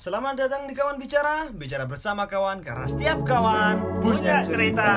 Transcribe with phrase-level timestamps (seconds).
[0.00, 4.88] Selamat datang di Kawan Bicara, bicara bersama kawan karena setiap kawan punya cerita.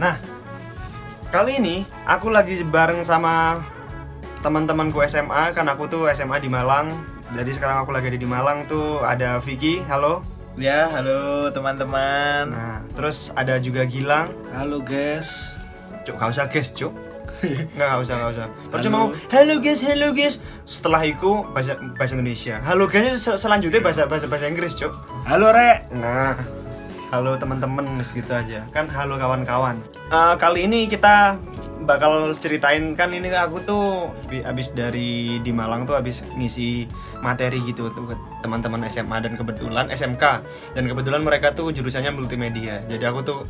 [0.00, 0.16] Nah,
[1.28, 3.60] kali ini aku lagi bareng sama
[4.40, 7.13] teman-temanku SMA kan aku tuh SMA di Malang.
[7.34, 10.22] Jadi sekarang aku lagi ada di Malang tuh ada Vicky, halo.
[10.54, 12.46] Ya, halo teman-teman.
[12.46, 14.30] Nah, terus ada juga Gilang.
[14.54, 15.50] Halo guys.
[16.06, 16.94] Cuk, gak usah guys, cuk.
[17.74, 18.46] Enggak, gak usah, gak usah.
[18.70, 19.06] Percuma Halo.
[19.10, 20.38] mau, halo guys, halo guys.
[20.62, 22.62] Setelah itu bahasa bahasa Indonesia.
[22.62, 24.94] Halo guys se- selanjutnya bahasa bahasa bahasa Inggris, cuk.
[25.26, 25.90] Halo Rek.
[25.90, 26.38] Nah,
[27.10, 28.62] halo teman-teman segitu aja.
[28.70, 29.82] Kan halo kawan-kawan.
[30.06, 31.34] Eh, kali ini kita
[31.84, 36.88] bakal ceritain kan ini aku tuh bi- abis dari di Malang tuh abis ngisi
[37.20, 40.24] materi gitu tuh teman-teman SMA dan kebetulan SMK
[40.74, 42.82] dan kebetulan mereka tuh jurusannya multimedia.
[42.88, 43.40] Jadi aku tuh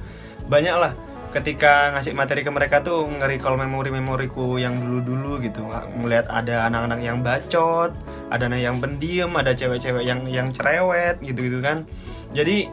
[0.51, 0.93] banyak lah
[1.35, 5.67] ketika ngasih materi ke mereka tuh nge-recall memori-memoriku yang dulu-dulu gitu.
[5.71, 7.91] Ngelihat ada anak-anak yang bacot
[8.35, 11.87] ada anak yang pendiam ada cewek-cewek yang yang cerewet gitu-gitu kan.
[12.35, 12.67] Jadi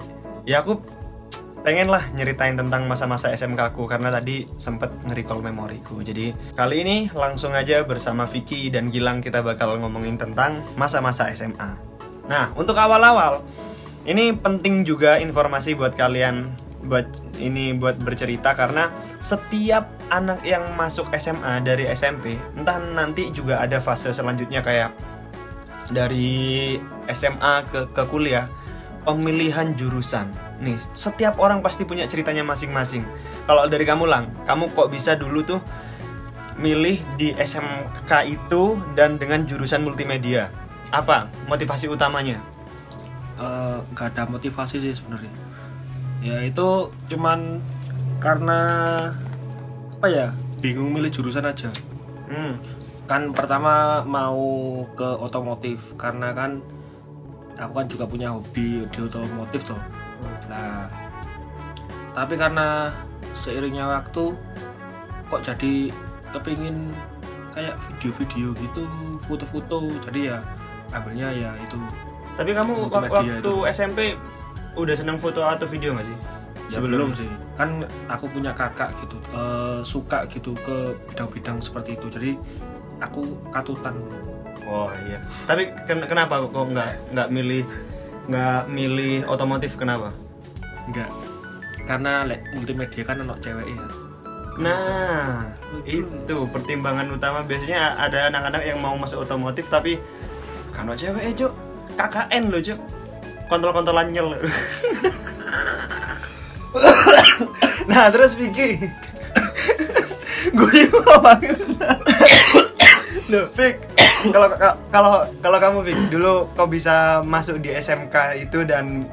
[0.46, 0.82] ya aku
[1.62, 6.98] pengen lah nyeritain tentang masa-masa SMK aku karena tadi sempet nge-recall memoriku jadi kali ini
[7.14, 11.78] langsung aja bersama Vicky dan Gilang kita bakal ngomongin tentang masa-masa SMA
[12.26, 13.46] nah untuk awal-awal
[14.10, 16.50] ini penting juga informasi buat kalian
[16.82, 17.06] buat
[17.38, 18.90] ini buat bercerita karena
[19.22, 24.98] setiap anak yang masuk SMA dari SMP entah nanti juga ada fase selanjutnya kayak
[25.94, 26.74] dari
[27.06, 28.50] SMA ke ke kuliah
[29.06, 33.02] pemilihan jurusan nih setiap orang pasti punya ceritanya masing-masing
[33.50, 35.62] kalau dari kamu lang kamu kok bisa dulu tuh
[36.62, 40.54] milih di SMK itu dan dengan jurusan multimedia
[40.94, 42.38] apa motivasi utamanya
[43.42, 45.34] Eh, nggak ada motivasi sih sebenarnya.
[46.22, 47.58] Ya itu cuman
[48.22, 48.60] karena
[49.98, 50.28] apa ya?
[50.62, 51.74] Bingung milih jurusan aja.
[52.30, 52.54] hmm.
[53.10, 56.62] Kan pertama mau ke otomotif karena kan
[57.58, 59.82] aku kan juga punya hobi di otomotif toh.
[60.46, 60.88] Nah,
[62.12, 62.92] tapi karena
[63.34, 64.36] seiringnya waktu
[65.28, 65.90] kok jadi
[66.32, 66.92] kepingin
[67.52, 68.84] kayak video-video gitu,
[69.26, 69.92] foto-foto.
[70.04, 70.40] Jadi ya
[70.92, 71.80] ambilnya ya itu
[72.32, 73.54] tapi kamu waktu itu.
[73.68, 74.00] SMP
[74.74, 76.18] udah seneng foto atau video gak sih
[76.68, 77.28] Ya, belum sih
[77.60, 82.40] kan aku punya kakak gitu eh, suka gitu ke bidang-bidang seperti itu jadi
[83.00, 83.92] aku katutan
[84.64, 85.20] Oh iya.
[85.44, 87.64] Tapi ken- kenapa kok nggak nggak milih
[88.30, 90.14] nggak milih otomotif kenapa?
[90.90, 91.10] enggak
[91.86, 93.82] karena lek multimedia kan anak cewek ya
[94.60, 95.48] Nah
[95.88, 97.40] itu pertimbangan utama.
[97.48, 99.96] Biasanya ada anak-anak yang mau masuk otomotif tapi
[100.76, 101.54] kan cewek cuk?
[101.96, 102.80] KKN loh cuk.
[103.48, 104.36] Kontrol-kontrolan nyel.
[107.92, 108.78] Nah terus Vicky.
[110.58, 110.88] Gue
[111.20, 111.60] banget
[113.32, 113.91] loh Vick
[114.34, 114.48] kalau
[114.90, 119.08] kalau kalau kamu Vick dulu kok bisa masuk di SMK itu dan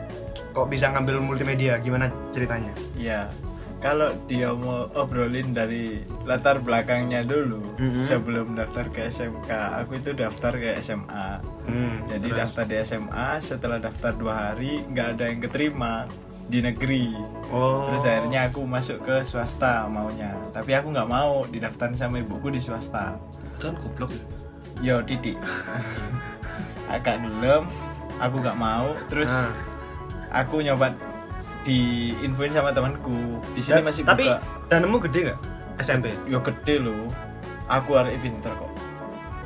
[0.50, 3.30] kok bisa ngambil multimedia gimana ceritanya Ya,
[3.78, 7.94] kalau dia mau obrolin dari latar belakangnya dulu, Mhm.
[7.96, 9.46] sebelum daftar ke SMK,
[9.78, 11.38] aku itu daftar ke SMA.
[11.64, 12.38] Hmm, Jadi terus?
[12.42, 16.10] daftar di SMA, setelah daftar dua hari nggak ada yang keterima
[16.44, 17.14] di negeri.
[17.48, 17.86] Oh.
[17.86, 22.58] Terus akhirnya aku masuk ke swasta maunya, tapi aku nggak mau didaftarin sama ibuku di
[22.58, 23.14] swasta.
[23.48, 24.22] itu kan goblok ya
[24.78, 25.34] Yo titik,
[26.86, 27.66] agak gelem,
[28.16, 28.94] aku nggak mau.
[29.10, 29.50] Terus Ah.
[30.30, 30.94] aku nyoba
[31.62, 33.42] diinfoin sama temanku.
[33.52, 34.38] Di sini masih tapi buka.
[34.70, 35.38] danemu gede gak?
[35.78, 37.10] SMP yo gede loh.
[37.68, 38.70] Aku hari pinter kok.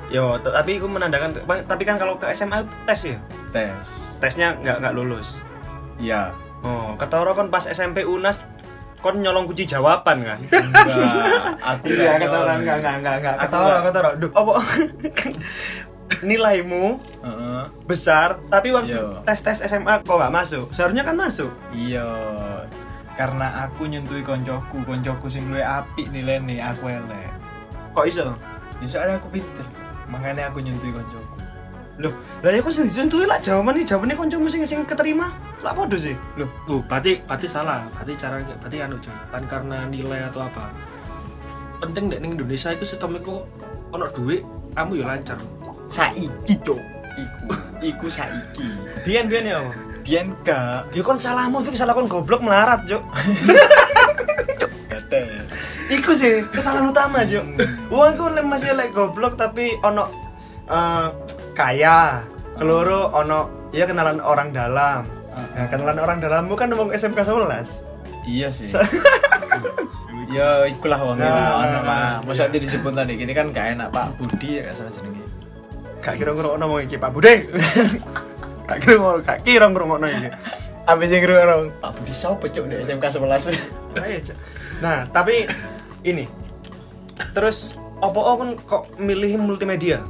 [0.08, 1.32] Yo tapi aku menandakan
[1.64, 3.18] tapi kan kalau ke SMA itu tes ya?
[3.50, 3.86] Tes.
[4.20, 5.40] Tesnya nggak nggak lulus?
[5.96, 8.44] Ya oh ketara kan pas SMP unas
[9.02, 10.38] kon nyolong kunci jawaban kan?
[10.62, 10.86] Enggak
[11.58, 12.60] aku iya nggak ketara nyolong.
[12.62, 13.82] nggak nggak nggak nggak Aku ketara nggak.
[13.84, 14.30] ketara duh.
[14.32, 14.52] Apa?
[16.22, 17.62] Nilaimu Heeh.
[17.82, 19.24] besar tapi waktu Iya.
[19.24, 20.70] tes tes SMA kok nggak masuk?
[20.70, 21.50] Seharusnya kan masuk.
[21.72, 22.06] Iya.
[23.12, 27.30] Karena aku nyentui koncoku koncoku sing luwih apik nilai nih aku elek.
[27.90, 28.32] Kok iso?
[28.78, 29.66] Ya soalnya aku pinter.
[30.06, 31.21] Makanya aku nyentui koncoku
[32.02, 35.30] loh lah ya kok sih disentuhi lah jawaban nih jawabannya koncomu sing sing keterima?
[35.62, 36.18] Lah podo sih?
[36.34, 40.74] Loh tuh berarti berarti salah berarti cara berarti anu cuy kan karena nilai atau apa.
[41.78, 43.46] Penting dek ning Indonesia itu sistem itu
[43.94, 44.42] ono duit
[44.74, 45.38] kamu ya lancar.
[45.86, 46.80] Saiki cok
[47.14, 47.46] iku
[47.78, 48.66] iku saiki.
[49.06, 49.62] Bian bian ya
[50.02, 51.78] biyen gak ya kon salahmu Fik.
[51.78, 53.02] Salah kon goblok melarat Juk
[54.90, 55.46] gede
[55.92, 57.44] Iku sih kesalahan utama Juk
[57.92, 60.08] Uangku lem masih lek goblok tapi ono
[60.66, 61.08] eh,
[61.52, 62.24] kaya
[62.56, 65.02] keloro ono ya kenalan orang dalam
[65.32, 67.80] Nah, kenalan orang dalammu kan ngomong SMK 11.
[68.28, 68.84] iya sih So-
[70.36, 72.60] ya ikulah wong Nah, nah, ono mah masa iya.
[72.60, 75.24] disebut tadi gini kan gak enak Pak Budi ya gak salah jenenge
[76.04, 77.46] Gak kira ngrungokno ngomong iki Pak Bude.
[78.68, 80.28] Gak kira ngomong gak kira ngrungokno iki.
[80.82, 83.22] Abis yang kru orang Pak Budi siapa cok di SMK 11
[83.94, 84.20] Nah, iya.
[84.82, 85.46] Nah, tapi
[86.02, 86.26] ini.
[87.32, 90.02] Terus opo kan kok milih multimedia?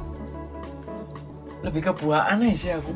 [1.63, 2.91] Lebih ke buaan aja sih aku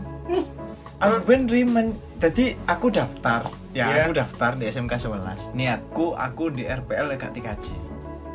[0.98, 4.04] aku ben rimen jadi aku daftar ya Iya.
[4.06, 7.68] aku daftar di SMK 11 niatku aku di RPL gak 3J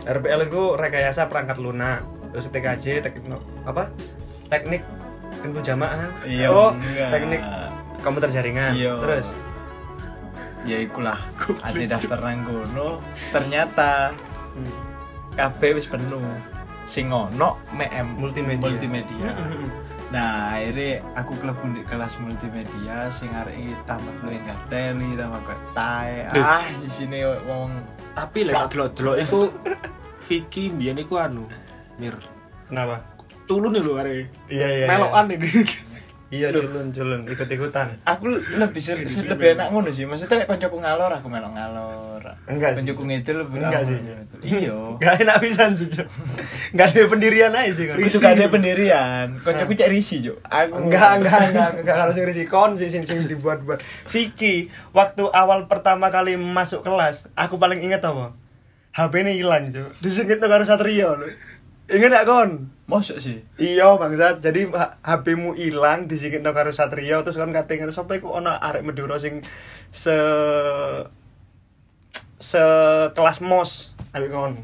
[0.02, 2.02] RPL itu rekayasa perangkat lunak.
[2.34, 3.86] Terus TKJ teknik apa?
[4.50, 4.82] Teknik
[5.42, 6.10] kan jamaah.
[6.50, 7.10] oh, enggak.
[7.14, 7.40] teknik
[8.02, 8.74] komputer jaringan.
[8.74, 8.98] Iya.
[8.98, 9.30] Terus
[10.62, 11.18] ya ikulah
[11.62, 13.02] ada daftar nang kono
[13.34, 14.14] ternyata
[15.34, 16.22] KB wis penuh
[16.86, 18.62] sing ono MEM Multimedia.
[18.62, 19.30] multimedia
[20.12, 23.56] nah akhirnya aku klebu di kelas multimedia sing arek
[23.88, 27.72] tambah lu yang gateli tambah kok tae ah di sini wong
[28.12, 29.40] Tapi lek delok-delok iku
[30.22, 31.48] Vicky mbiyen iku anu
[32.00, 32.16] Mir.
[32.68, 33.04] Kenapa?
[33.44, 34.26] Tulun lho are.
[34.48, 34.86] Iya iya.
[34.88, 35.48] Melokan ini.
[36.32, 37.92] Iya, culun culun ikut-ikutan.
[38.02, 42.72] aku lebih ser lebih enak ngono sih maksudnya lek koncoku ngalor aku melok ngalor Enggak
[42.74, 42.88] sih.
[42.88, 44.00] ngidul lebih Enggak sih.
[44.00, 44.40] ngidul.
[44.40, 46.08] iya Gak enak pisan sih, Cuk.
[46.72, 48.00] Gak ada pendirian aja sih kan.
[48.00, 52.44] itu gak ada pendirian koncoku cek risi cuk aku Enggak, enggak, enggak, enggak harus ngisi
[52.46, 53.84] kon sih sing sing dibuat-buat.
[54.08, 58.32] Vicky, waktu awal pertama kali masuk kelas, aku paling inget apa?
[58.92, 59.88] HP ini hilang, Cuk.
[60.00, 61.16] Disingkit tuh karo Satrio.
[61.90, 62.50] Ingat gak kon?
[62.86, 64.68] Masuk sih Iya bangsat, jadi
[65.00, 69.40] HP-mu hilang disingkit karo Satrio terus kon kating ngono sapa iku arek Madura sing
[69.88, 70.14] se
[72.42, 74.54] sekelas mos ambek kon.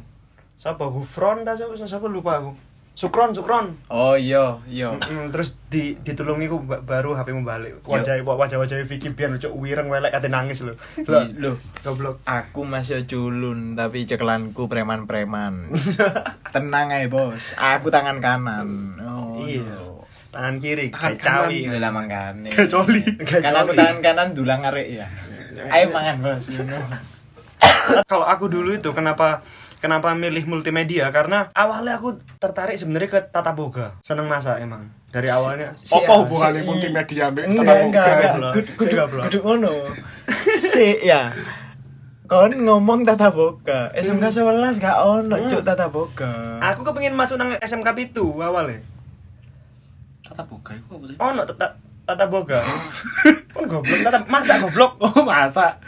[0.59, 2.68] Sapa Gufron ta sapa sapa lupa aku.
[2.99, 3.79] Sukron, Sukron.
[3.87, 7.79] oh iya iya Mm, terus di ditulungi ku ba- baru HP-mu balik.
[7.85, 10.75] Wajah wajah wajah Vicky biar lucu wireng welek kate nangis lho.
[10.99, 12.19] Lho, Ih, Loh, goblok.
[12.27, 15.71] aku masih culun tapi ceklanku preman-preman.
[16.55, 18.99] Tenang aja bos, aku tangan kanan.
[18.99, 19.79] Oh Iya.
[20.29, 21.59] Tangan kiri Tangan kayak cawi.
[21.65, 22.51] Iya lah mangkane.
[22.51, 23.07] Kecoli.
[23.31, 25.07] Kan aku tangan kanan dulang arek ya.
[25.71, 26.51] Ayo mangan bos.
[28.11, 29.47] kalau aku dulu itu kenapa
[29.79, 31.09] kenapa milih multimedia?
[31.09, 33.99] Karena awalnya aku tertarik sebenarnya ke tata boga.
[34.03, 34.91] Seneng masak emang.
[35.09, 35.73] Dari awalnya.
[35.75, 38.51] Si- Apa ah, hubungannya si- multimedia ambek Enggak, tata enggak, boga?
[38.53, 38.75] Kudu-
[39.25, 39.73] si ngono.
[40.45, 41.33] Si ya.
[42.29, 46.61] Kon ngomong tata boga, SMK 11 gak ono cuk tata boga.
[46.61, 48.85] aku kepengen masuk nang SMK itu awalnya.
[50.21, 51.17] Tata boga iku apa sih?
[51.17, 51.73] oh no tata
[52.05, 52.61] tata boga.
[53.49, 55.01] Kan goblok tata masak goblok.
[55.01, 55.81] Oh, masa.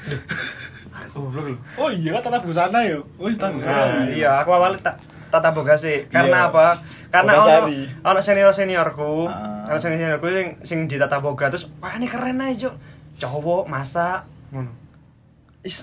[1.10, 2.98] Goblok lu Oh iya kan tata busana ya.
[3.16, 3.82] Oh, tata busana.
[4.00, 4.98] Nah, iya aku awalnya ta-
[5.28, 6.50] tata boga sih karena Iya.
[6.50, 6.66] apa
[7.08, 7.70] karena ono
[8.02, 9.62] ono senior seniorku Ah.
[9.64, 12.74] ono senior seniorku sing sing di tata boga terus wah ini keren aja Cuk.
[13.16, 14.70] cowok masak ngono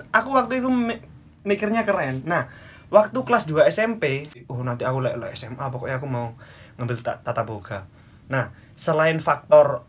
[0.09, 0.99] aku waktu itu mi-
[1.43, 2.51] mikirnya keren nah
[2.89, 6.35] waktu kelas 2 SMP oh nanti aku lek lek SMA pokoknya aku mau
[6.75, 7.87] ngambil ta- tata boga
[8.27, 9.87] nah selain faktor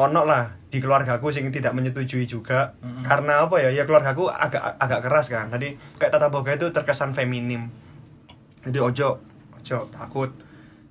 [0.00, 2.72] ono lah di keluargaku sing tidak menyetujui juga.
[3.02, 3.68] Karena apa ya?
[3.70, 5.48] Ya keluargaku agak agak keras kan.
[5.48, 7.68] Tadi kayak tata boga itu terkesan feminim.
[8.62, 9.20] Jadi ojo
[9.54, 10.30] ojo takut.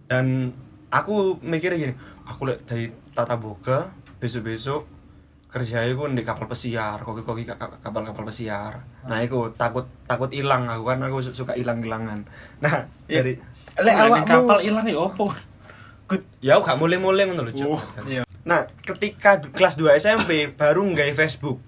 [0.05, 0.53] Dan
[0.89, 4.81] aku mikir gini aku lihat dari tata boga besok besok
[5.49, 8.85] kerja aku di kapal pesiar koki koki kapal kapal pesiar.
[9.05, 12.21] Nah aku takut takut hilang aku kan aku su- suka hilang hilangan
[12.63, 13.25] nah Iya.
[13.25, 13.33] dari
[13.79, 15.33] Lek awakmu kapal ilang ya opo?
[16.41, 17.77] ya aku gak mulai mulai ngono lho.
[18.49, 21.61] Nah, ketika kelas 2 SMP baru nggak Facebook.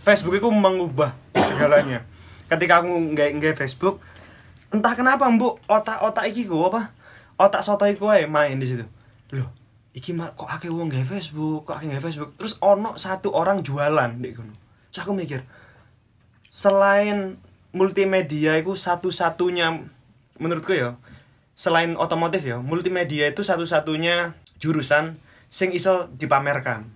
[0.00, 2.08] Facebook itu mengubah segalanya.
[2.48, 4.00] Ketika aku nggak nggak Facebook,
[4.72, 6.96] entah kenapa mbok otak-otak iki ku apa?
[7.36, 8.88] Otak soto iku ae main di situ.
[9.36, 9.52] Loh,
[9.92, 12.32] iki mah kok akeh wong nggak Facebook, kok akeh nggak Facebook.
[12.40, 14.56] Terus ono satu orang jualan di kono.
[14.88, 15.44] Terus aku mikir,
[16.48, 17.36] selain
[17.76, 19.84] multimedia itu satu-satunya
[20.40, 20.96] menurutku ya
[21.52, 26.88] selain otomotif ya multimedia itu satu-satunya jurusan sing iso dipamerkan.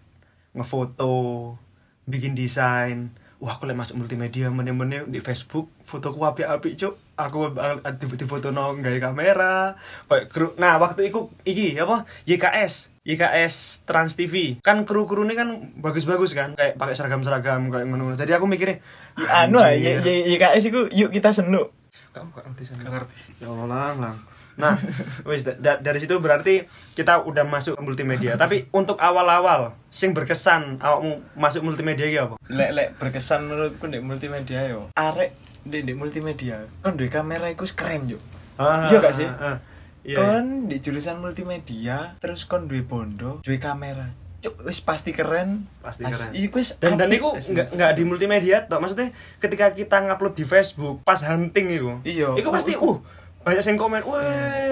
[0.52, 1.56] Ngefoto
[2.04, 3.12] bikin desain.
[3.42, 6.94] Wah aku lagi masuk multimedia meneh-meneh di Facebook fotoku api-api cuk.
[7.12, 7.50] Aku
[7.98, 9.74] di, foto no nggak kamera
[10.06, 12.06] kayak kru nah waktu itu iki apa?
[12.24, 18.14] YKS YKS Trans TV kan kru-kru ini kan bagus-bagus kan kayak pakai seragam-seragam kayak ngono.
[18.14, 18.78] Jadi aku mikirnya
[19.12, 20.00] Ya, anu ah, anjir.
[20.00, 21.74] y- y- YKS iku yuk kita senuk.
[22.14, 23.14] kamu gak ngerti Gak ngerti.
[23.40, 24.16] ya Allah lang lang
[24.54, 24.76] nah
[25.24, 30.12] wis da- da- dari situ berarti kita udah masuk ke multimedia tapi untuk awal-awal sing
[30.12, 34.92] berkesan awakmu masuk multimedia iki apa Lek lek berkesan menurutku di multimedia yo.
[34.92, 35.32] Arek
[35.62, 38.20] di, di multimedia kon duwe kamera iku wis keren yo.
[38.58, 39.24] Iya gak sih?
[39.24, 39.56] ah,
[40.02, 40.16] iya, iya.
[40.18, 44.12] kon di jurusan multimedia terus kon duwe bondo, duwe kamera.
[44.38, 45.70] Cuk, wis pasti keren.
[45.78, 46.30] Pasti As- keren.
[46.36, 47.46] Iku wis dan dan apik itu wis.
[47.48, 52.34] nggak nggak di multimedia toh maksudnya ketika kita ngupload di Facebook pas hunting itu Iya.
[52.34, 52.98] itu pasti uh
[53.42, 54.22] banyak yang komen wah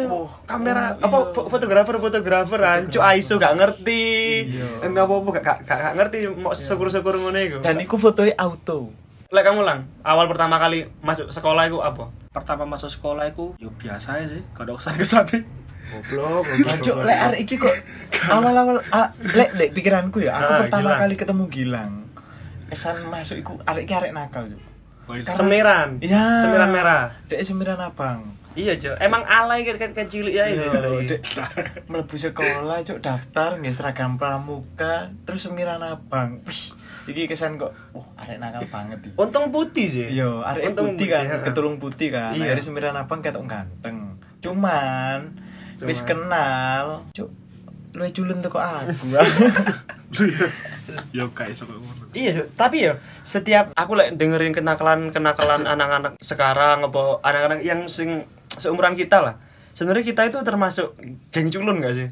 [0.03, 1.31] Oh, kamera oh, apa iya.
[1.33, 4.07] fo- fotografer fotografer ancu ISO gak ngerti
[4.49, 4.67] Iya.
[4.81, 7.95] dan apa apa gak, gak, gak, gak ngerti mau syukur syukur ngono itu Dan iku
[7.97, 8.91] fotonya auto.
[9.29, 13.71] lek kamu lang awal pertama kali masuk sekolah itu apa pertama masuk sekolah itu yo
[13.73, 15.25] biasa aja sih gak ada kesan kesan
[15.89, 17.75] goblok Lah cuk, lek arek iki kok
[18.29, 21.01] awal-awal ah, lek lek pikiranku ya, aku Ah, pertama Gilang.
[21.01, 21.93] kali ketemu Gilang.
[22.67, 24.63] Kesan masuk iku arek iki arek nakal, Cuk.
[25.29, 26.23] Semiran Iya.
[26.41, 28.23] semiran merah Dek semiran abang.
[28.53, 31.47] Iya cok emang alay kayak kayak cilik ya itu Iya,
[31.87, 36.43] mlebu sekolah cuk daftar nggak seragam pramuka terus semiran abang.
[37.03, 39.17] Iki kesan kok wah arek nakal banget iki.
[39.17, 41.39] untung putih sih Iya, arek Untung putih kan, ya.
[41.43, 42.35] ketulung putih kan.
[42.35, 42.51] Iya.
[42.51, 44.19] Akhirnya semiran abang ketok ganteng.
[44.39, 45.35] Cuman,
[45.81, 46.09] wis Cuman.
[46.09, 47.31] kenal, cuk
[47.97, 49.07] lu culun tuh kok aku.
[51.11, 57.63] yo kayak ngono Iya, tapi ya setiap aku lek dengerin kenakalan-kenakalan anak-anak sekarang apa anak-anak
[57.63, 58.27] yang sing
[58.61, 59.35] seumuran kita lah.
[59.73, 60.95] Sebenarnya kita itu termasuk
[61.33, 62.09] geng culun gak sih?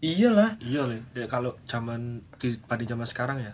[0.00, 0.56] Iyalah.
[0.64, 3.52] iya le ya, kalau zaman dibanding zaman sekarang ya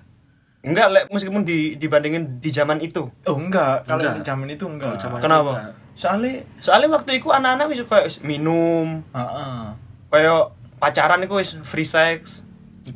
[0.62, 3.06] Enggak, lek meskipun di, dibandingin di zaman itu.
[3.30, 4.26] Oh enggak, kalau Enggak.
[4.26, 4.98] zaman itu enggak.
[4.98, 5.42] Kalau zaman Kenapa?
[5.42, 5.74] itu enggak.
[5.94, 9.58] Soalnya, Soalnya waktu itu anak-anak wis kayak minum, heeh.
[10.10, 10.42] kayak
[10.82, 12.42] pacaran itu wis free sex.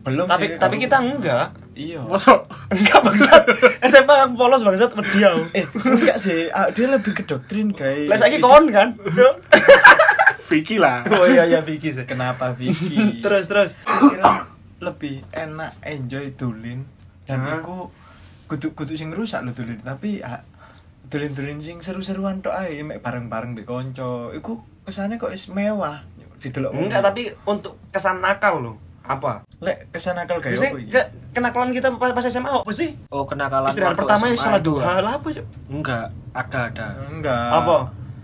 [0.02, 1.54] belum tapi sih, tapi kita enggak.
[1.80, 2.00] Iya.
[2.04, 3.42] Masa Enggak bangsat.
[3.90, 5.32] SMA aku polos bangsat dia.
[5.56, 8.04] Eh, enggak sih, ah, dia lebih ke doktrin guys.
[8.04, 8.92] Lah saiki kon kan.
[10.50, 12.04] Vicky lah oh iya iya Vicky sih.
[12.04, 12.99] Kenapa Vicky?
[13.25, 13.70] Terus terus.
[13.87, 14.50] Kira
[14.82, 16.88] lebih enak enjoy dolin
[17.28, 17.60] dan Hah?
[17.60, 17.92] aku
[18.50, 20.42] kudu kudu sing rusak lho dolin tapi ah,
[21.06, 24.34] dolin-dolin sing seru-seruan tok ae mek bareng-bareng mbek kanca.
[24.34, 26.02] Iku kesane kok is mewah.
[26.40, 26.72] Didelok.
[26.72, 28.76] Enggak, tapi untuk kesan nakal loh.
[29.10, 29.32] Apa?
[29.58, 32.94] lek kesan akal kayak apa ke- kenakalan kita pas, pas SMA apa sih?
[33.08, 35.00] oh kenakalan Istirahat pertama ya SMA salat itu duha ya?
[35.00, 35.46] lah apa Cuk?
[35.68, 37.48] enggak ada ada Enggak.
[37.56, 37.76] Apa?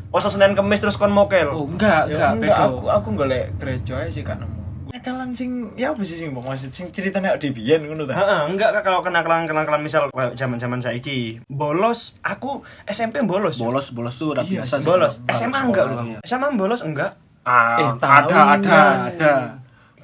[0.08, 1.50] Puasa Senin Kemis terus kon mokel.
[1.50, 4.54] oh enggak Ya, enggak enggak, aku aku golek gereja ae sih kan nemu.
[4.88, 8.14] Nakalan sing ya apa sih sing maksud sing ceritanya di biyen ngono ta?
[8.14, 11.42] Heeh, enggak Kak, kalau kenakalan-kenakalan misal kayak zaman-zaman saiki.
[11.46, 13.54] Bolos, aku SMP bolos.
[13.54, 13.66] Cuk.
[13.66, 15.14] bolos bolos tuh udah Iya biasa sih, sih Bolos.
[15.20, 16.00] Kalau SMA enggak loh.
[16.02, 16.18] iya.
[16.22, 17.12] SMA bolos enggak.
[17.44, 19.32] ah Eh, ada ada ada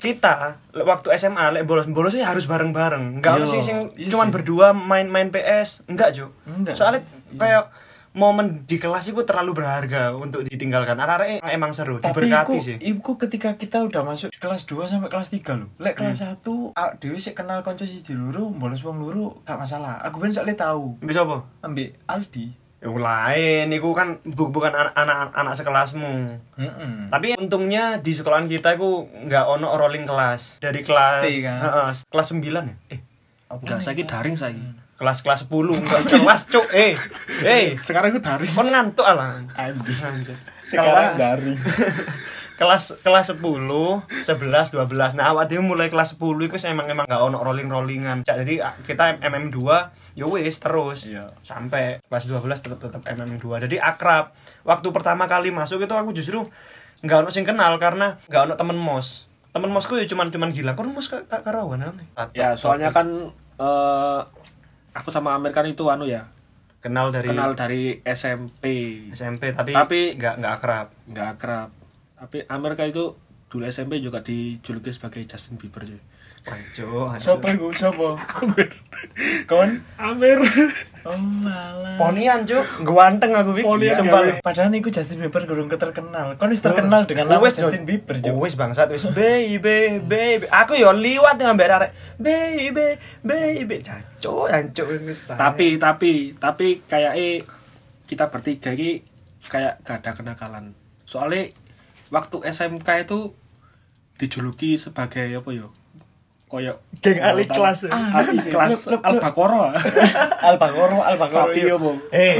[0.02, 3.22] Kita waktu SMA lek bolos bolosnya harus bareng-bareng.
[3.22, 4.34] Enggak Iya, ono sing sing iya cuman sih.
[4.34, 5.86] berdua main-main PS.
[5.86, 6.30] Enggak, Cuk.
[6.44, 7.38] Enggak Soalnya sih.
[7.38, 7.70] kayak
[8.12, 10.98] momen di kelas itu terlalu berharga untuk ditinggalkan.
[10.98, 12.76] Anak-anak emang seru, Tapi diberkati iku, sih.
[12.78, 15.68] iku ketika kita udah masuk kelas 2 sampai kelas 3 loh.
[15.78, 20.02] Lek kelas 1 ah, Dewi sih kenal konco siji loro, bolos wong loro gak masalah.
[20.02, 20.98] Aku ben soalnya tahu.
[20.98, 21.46] Bisa apa?
[21.62, 22.52] Ambek Aldi.
[22.82, 26.34] Yang lain, itu kan bu- bukan anak anak anak sekelasmu.
[26.58, 26.94] Heeh.
[27.08, 31.62] Tapi untungnya di sekolahan kita itu nggak ono rolling kelas dari kelas Stay, kan?
[31.62, 32.74] Heeh, kelas 9 ya.
[32.90, 33.00] Eh,
[33.48, 34.58] enggak saya daring saya
[34.98, 36.66] kelas kelas 10 enggak kelas cuk.
[36.74, 36.98] Eh,
[37.46, 39.38] eh, sekarang itu daring kon ngantuk alah.
[39.54, 39.98] Anjing.
[40.02, 40.36] Anjir.
[40.66, 41.54] Sekarang daring.
[42.62, 45.18] kelas kelas 10, 11, 12.
[45.18, 48.22] Nah, awak dhewe mulai kelas 10 itu emang emang gak ono rolling-rollingan.
[48.22, 49.58] Cak, Jadi ah, kita MM2
[50.14, 51.26] ya wis terus Iya.
[51.42, 53.42] sampai kelas 12 tetap tetap MM2.
[53.60, 54.30] Jadi akrab.
[54.62, 56.46] Waktu pertama kali masuk itu aku justru
[57.02, 59.26] nggak ono sing kenal karena nggak ono temen mos.
[59.50, 60.72] Temen mosku ya cuman cuman gila.
[60.72, 62.30] Kon mos ka- ka- karawan apa?
[62.32, 64.20] ya soalnya kan eh,
[64.92, 66.30] aku sama Amir kan itu anu ya
[66.78, 68.64] kenal dari kenal dari SMP
[69.10, 70.86] SMP tapi Tapi- nggak nggak akrab.
[71.06, 71.68] nggak akrab
[72.22, 73.18] tapi Amir kan itu
[73.50, 75.98] dulu SMP juga dijuluki sebagai Justin Bieber cuy
[76.42, 77.70] Anjo, Sopo iku?
[77.70, 78.18] Sopo?
[79.50, 79.70] Kon?
[79.94, 80.42] Amir
[81.06, 81.94] Oh malah.
[81.98, 82.82] Ponian, Cuk.
[82.82, 83.62] Ganteng aku Wik.
[83.62, 84.42] Ponian, Sempal.
[84.42, 86.34] Padahal iku Justin Bieber gurung terkenal.
[86.38, 88.34] Kon wis terkenal dengan nama Justin Bieber, Jo.
[88.34, 88.42] Jo.
[88.42, 90.46] Wes bangsat wes baby baby.
[90.50, 93.76] Aku yo liwat ngambil arek baby baby.
[93.82, 95.38] Caco anco wis ta.
[95.38, 97.42] tapi tapi tapi kayak eh
[98.10, 98.98] kita bertiga ini
[99.46, 100.74] kayak gak ada kenakalan
[101.06, 101.50] soalnya
[102.12, 103.32] waktu SMK itu
[104.14, 105.72] dijuluki sebagai apa yo
[106.46, 107.88] koyok Geng ahli kelas.
[107.88, 109.08] ahli kelas Lep, lep, lep.
[109.08, 109.72] Albacoro
[110.52, 111.48] Albacoro, Albacoro.
[111.48, 111.74] sapi iya.
[111.74, 112.36] apa Eh,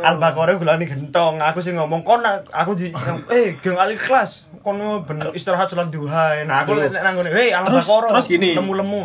[0.00, 1.42] Albacore gulane gentong.
[1.42, 2.94] Aku sih ngomong kon aku di
[3.28, 4.46] eh geng ahli kelas.
[4.62, 6.38] Kon bener istirahat sholat duha.
[6.46, 6.88] Nah, aku Iya.
[6.88, 8.54] nek nang ngene, "Hei, Terus- Albacoro." terus gini.
[8.54, 9.02] lemu-lemu.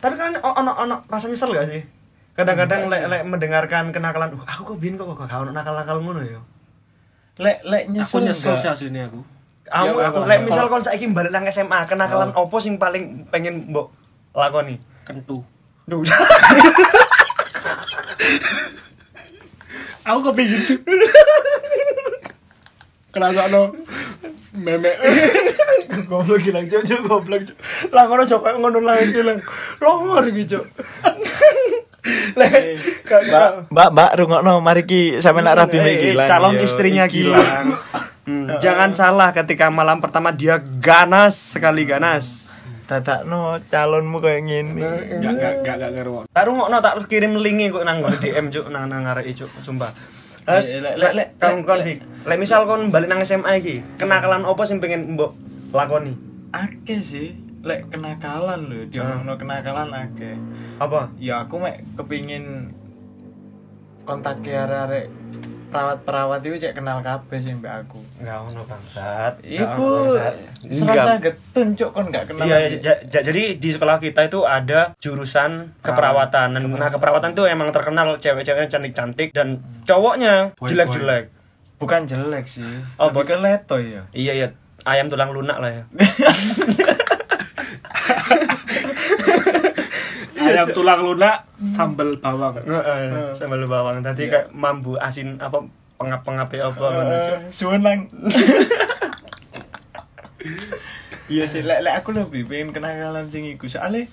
[0.00, 1.82] Tapi kan ono ono rasa nyesel gak sih?
[2.32, 6.24] Kadang-kadang lek lek mendengarkan kenakalan, "Uh, aku kok biyen kok kok gak ono nakal-nakal ngono
[6.24, 6.40] ya."
[7.36, 8.62] Lek lek aku nyesel nyesel enggak?
[8.64, 9.20] sih aslinya aku
[9.68, 13.68] Aku, Ya, aku- lek misal kon saiki balik nang SMA, kenakalan opo sing paling pengen
[13.68, 13.92] mbok
[14.32, 14.80] lakoni?
[15.02, 15.40] kentu
[15.84, 16.04] Duh.
[20.02, 20.78] aku kepingin sih
[23.10, 23.72] kerasa no
[24.54, 24.92] meme
[26.04, 27.56] goblok gilang cuk cuk goblok cuk.
[27.88, 29.40] Lah ngono joko ngono lah gilang.
[29.78, 30.60] longor gitu
[32.34, 32.52] Lek,
[33.04, 35.84] gak- Mbak, Mbak, Mbak, rungokno mari ki sampe nak rabi Eh,
[36.14, 37.28] mek calon istrinya Iki.
[38.28, 42.52] Hmm, jangan salah ketika malam pertama dia ganas sekali ganas.
[42.84, 44.80] Dadakno calonmu kayak ngene.
[44.80, 46.28] Enggak enggak enggak enggak ngerti.
[46.28, 49.92] Tak rungokno tak kirim linki kok nang DM cuk nang nang arek cuk sumpah.
[50.44, 53.84] Terus Eh, lek lek- lek lek- kon kon lek- misal kon balik nang SMA iki,
[53.96, 55.36] kenakalan opo sing pengen mbok
[55.76, 56.16] lakoni?
[56.48, 60.40] Akeh sih, lek kenakalan lho, diomongno kenakalan akeh.
[60.80, 61.12] Apa?
[61.20, 62.72] Ya aku mek kepingin
[64.08, 65.12] kontak arek-arek
[65.68, 68.00] perawat-perawat itu cek kenal kabeh sih mbak aku.
[68.18, 69.34] Enggak ono bangsat.
[69.40, 69.88] Iku
[70.66, 72.42] serasa getun cuk kon gak kenal.
[72.42, 76.56] Iya, ja- jadi di sekolah kita itu ada jurusan keperawatan.
[76.56, 81.28] Dan, Nah, keperawatan itu emang terkenal cewek-ceweknya cantik-cantik dan cowoknya Boy, jelek-jelek.
[81.76, 82.66] Bukan jelek sih.
[82.96, 84.02] Oh, bukan letoy ya.
[84.10, 84.46] Iya ya,
[84.82, 85.84] ayam tulang lunak lah ya.
[90.48, 92.56] Ayam tulang lunak sambal bawang.
[92.64, 95.64] Heeh, sambal bawang tadi kayak mambu asin apa
[95.98, 96.86] pengap-pengap ya apa.
[97.04, 98.08] Eh, Suwenang.
[101.28, 103.68] Iya sih, lek lek aku lebih pengen kenakalan sing iku.
[103.68, 104.08] Soalnya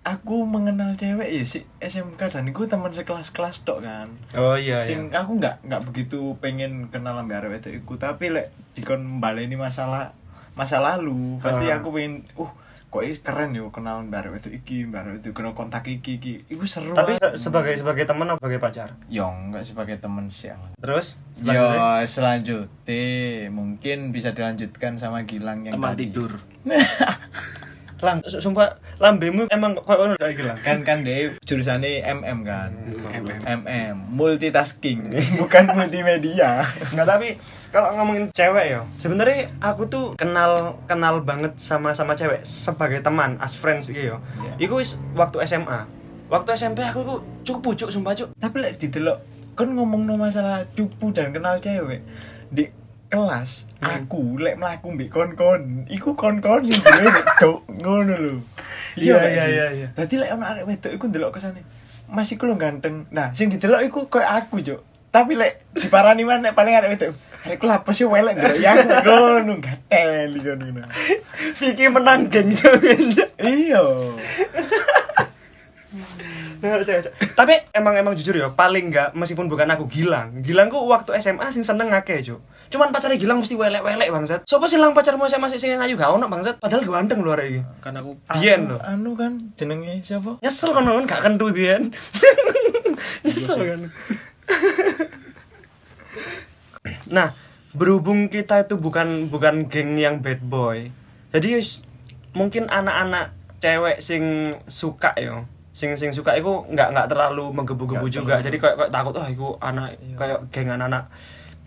[0.00, 4.08] aku mengenal cewek ya sih SMK dan iku teman sekelas-kelas tok kan.
[4.32, 5.20] Oh iya sing iya.
[5.20, 10.16] aku nggak nggak begitu pengen kenal sama arek wedok iku tapi lek dikon baleni masalah
[10.56, 12.50] masa lalu pasti aku pengen uh
[12.90, 16.18] kok ini keren yo kenal mbak arek wedok iki mbak arek wedok kena kontak iki
[16.18, 17.38] iki iku seru Tapi ah.
[17.38, 18.98] sebagai sebagai teman atau sebagai pacar?
[19.06, 20.50] yo nggak sebagai temen sih.
[20.76, 22.02] Terus Yo selanjutnya?
[22.04, 23.06] selanjutnya
[23.48, 26.10] mungkin bisa dilanjutkan sama Gilang yang Teman tadi.
[26.10, 26.34] tidur.
[28.00, 30.56] Lang, su- sumpah lambemu emang koyo ngono lagi lah.
[30.56, 32.72] kan kan deh jurusannya MM kan
[33.12, 33.38] MM.
[33.60, 37.28] MM multitasking bukan multimedia Enggak tapi
[37.70, 43.38] kalau ngomongin cewek ya, sebenarnya aku tuh kenal kenal banget sama sama cewek sebagai teman,
[43.38, 44.18] as friends gitu ya.
[44.42, 44.52] Iya.
[44.58, 45.86] Iku wis waktu SMA.
[46.26, 48.34] Waktu SMP aku tuh cukup cuk sumpah cuk.
[48.34, 49.22] tapi lek didelok
[49.54, 52.02] kan ngomong no masalah cupu dan kenal cewek
[52.48, 52.66] di
[53.10, 54.04] kelas Hmm.
[54.04, 58.34] aku lek melaku mbek kon-kon iku kon-kon sing duwe wedok ngono lho
[58.92, 59.50] Iya, iya, sih?
[59.50, 59.88] iya, iya.
[59.92, 61.64] dadi lek ono arek wedok iku ndelok kesane
[62.06, 66.52] Mas iku lho ganteng nah sing didelok iku koyo aku cuk tapi lek diparani mana
[66.52, 70.84] paling arek wedok arek ku apa sih welek ndelok ya aku ngono gatel ngono
[71.56, 72.84] Vicky menang geng cuk.
[73.40, 73.80] iya.
[77.34, 80.38] Tapi emang emang jujur ya, paling enggak meskipun bukan aku Gilang.
[80.44, 82.40] Gilangku waktu SMA sing seneng ngake, Cuk.
[82.70, 84.40] Cuman pacarnya Gilang mesti welek-welek bangsat.
[84.46, 86.62] Sopo sih lang pacarmu SMA sih sing ayu gak ono bangsat.
[86.62, 87.66] Padahal ganteng luar iki.
[87.82, 88.86] Kan aku Biyen Anu- lho.
[88.86, 91.90] anu kan jenenge siapa Nyesel kan kan gak kentu biyen.
[93.26, 93.80] Nyesel kan.
[97.16, 97.34] nah,
[97.74, 100.94] berhubung kita itu bukan bukan geng yang bad boy.
[101.34, 101.58] Jadi
[102.38, 105.42] mungkin anak-anak cewek sing suka yo.
[105.80, 108.36] Sing sing suka itu nggak nggak terlalu menggebu-gebu juga.
[108.38, 111.08] Jadi kayak kayak takut oh iku anak kayak geng anak-anak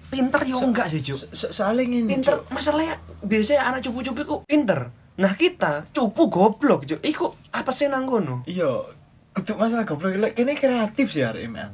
[0.06, 1.17] pinter yo enggak sih, Cuk.
[1.17, 2.54] So- so- soalnya ngene pinter Cuk.
[2.54, 4.93] masalahnya biasanya anak cupu-cupu iku pinter.
[5.15, 7.02] Nah, kita cupu goblok, Cuk.
[7.02, 8.45] Iku apa sih nang kono?
[8.45, 8.93] Iya,
[9.32, 11.65] kudu masalah goblok kene kreatif sih hari ini.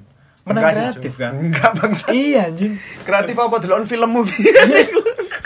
[0.47, 1.19] Menang Enggak sih, kreatif Cuk.
[1.19, 1.32] kan?
[1.36, 2.06] Enggak bangsa.
[2.10, 2.80] iya anjing.
[3.04, 4.23] Kreatif apa delon filmmu?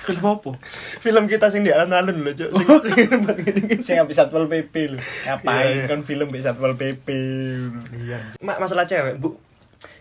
[0.03, 0.51] film apa?
[0.99, 2.51] film kita sing di alun-alun lho, Cuk.
[2.51, 3.79] Sing gini-gini.
[3.85, 4.99] Sing habis Satpol PP lho.
[4.99, 5.87] Ngapain iya.
[5.87, 7.07] kan film mbek Satpol PP.
[8.03, 8.19] Iya.
[8.43, 9.39] Ma- masalah cewek, Bu.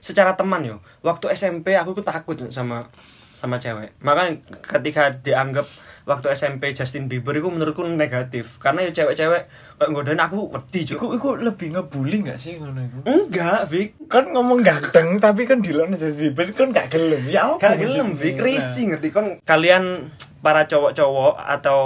[0.03, 2.91] Secara teman yo, waktu SMP aku tuh takut sama
[3.33, 3.95] sama cewek.
[4.03, 5.67] Makanya ketika dianggap
[6.03, 9.43] waktu SMP Justin Bieber itu menurutku negatif karena ya cewek-cewek
[9.79, 10.99] kayak ngodain aku wedi Cuk.
[10.99, 12.99] Iku iku lebih ngebully gak sih ngono iku?
[13.07, 13.95] Enggak, Vic.
[14.07, 17.23] Kan ngomong ganteng tapi kan dilokno jadi bibir kan gak gelem.
[17.27, 17.63] Ya apa?
[17.63, 18.15] Gak gelem?
[18.15, 18.39] Vic.
[18.39, 20.11] Risih ngerti kon kalian
[20.43, 21.81] para cowok-cowok atau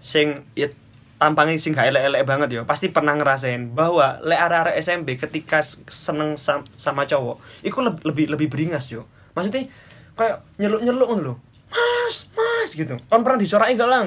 [0.00, 0.72] sing ya,
[1.20, 6.40] tampangnya sing gak elek-elek banget ya pasti pernah ngerasain bahwa le arek-arek SMP ketika seneng
[6.40, 7.76] sam- sama cowok itu
[8.08, 9.04] lebih lebih beringas yo
[9.36, 9.68] maksudnya
[10.16, 11.34] kayak nyeluk-nyeluk ngono lho
[11.70, 12.94] mas mas gitu.
[13.08, 14.06] Kon pernah disorai gak lang?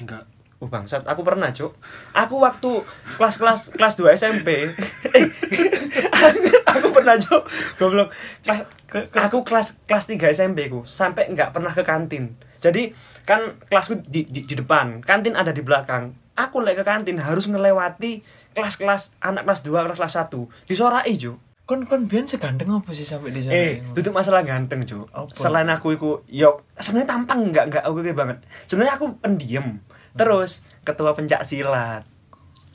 [0.00, 0.24] Enggak.
[0.62, 1.74] Oh bangsat, aku pernah cuk.
[2.14, 2.70] Aku waktu
[3.18, 4.70] kelas-kelas kelas 2 SMP
[5.18, 5.26] eh,
[6.78, 7.42] Aku pernah cuk.
[7.82, 8.14] Goblok.
[8.46, 12.38] Kelas, Ke- ke- Aku kelas kelas 3 SMP ku Sampai nggak pernah ke kantin.
[12.62, 12.94] Jadi
[13.26, 16.14] kan kelasku di, di, di depan Kantin ada di belakang.
[16.38, 18.22] Aku lek ke kantin harus ngelewati
[18.54, 23.06] Kelas-kelas anak kelas 2, kelas kelas 1 Disorai cuk Kon kon biyen seganteng apa sih
[23.06, 23.54] sampai di sana?
[23.54, 25.06] Eh, itu masalah ganteng, Cuk.
[25.30, 28.42] Selain aku iku, yo sebenarnya tampang enggak enggak oke banget.
[28.66, 29.78] Sebenarnya aku pendiam.
[30.18, 32.02] Terus ketua pencak silat.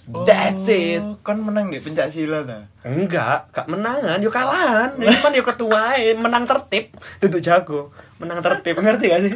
[0.08, 1.04] That's it.
[1.04, 2.63] Oh, Kon menang di pencak silat ta?
[2.88, 4.95] Enggak, gak menangan, yo kalahan.
[4.95, 9.36] Ini kan yo ketua, eh, menang tertib, duduk jago, menang tertib, ngerti gak sih?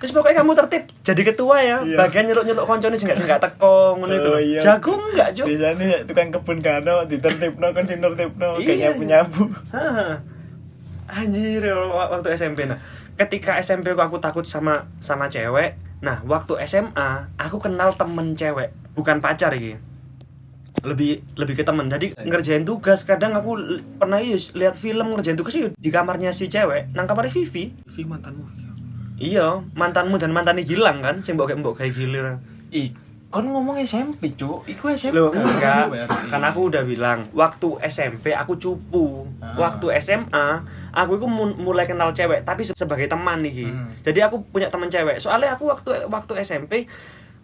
[0.00, 1.78] Wis pokoknya kamu tertib jadi ketua ya.
[1.80, 1.96] Iya.
[1.96, 4.30] Bagian nyeluk-nyeluk koncone sing gak sing gak teko ngono iku.
[4.30, 4.56] Oh, iya.
[4.58, 5.46] Jago enggak, Cuk?
[5.46, 8.64] Biasanya tukang kebun kano ditertibno kan sing nertibno Iya.
[8.64, 9.42] kayak nyapu-nyapu.
[9.70, 10.24] Hah.
[11.06, 12.80] Anjir, wa- waktu SMP nah.
[13.14, 15.76] Ketika SMP aku, aku takut sama sama cewek.
[16.00, 19.76] Nah, waktu SMA aku kenal temen cewek, bukan pacar iki.
[20.80, 21.92] Lebih lebih ke temen.
[21.92, 23.58] Jadi ngerjain tugas, kadang aku
[23.98, 27.74] pernah yus lihat film ngerjain tugas yuk di kamarnya si cewek, nang kamarnya Vivi.
[27.84, 28.69] Vivi mantanmu.
[29.20, 32.40] Iya, mantanmu dan mantannya hilang kan, sing mbok mbok kayak gilir.
[32.70, 32.88] Ih,
[33.28, 34.64] kon ngomong SMP, Cuk.
[34.64, 35.12] Iku SMP.
[35.12, 35.92] Loh, enggak.
[35.92, 36.08] Baru.
[36.26, 39.28] Kan aku udah bilang, waktu SMP aku cupu.
[39.38, 39.52] Ah.
[39.60, 43.68] Waktu SMA, aku itu mu- mulai kenal cewek, tapi se- sebagai teman nih.
[43.68, 43.92] Hmm.
[44.00, 45.20] Jadi aku punya teman cewek.
[45.20, 46.88] Soalnya aku waktu waktu SMP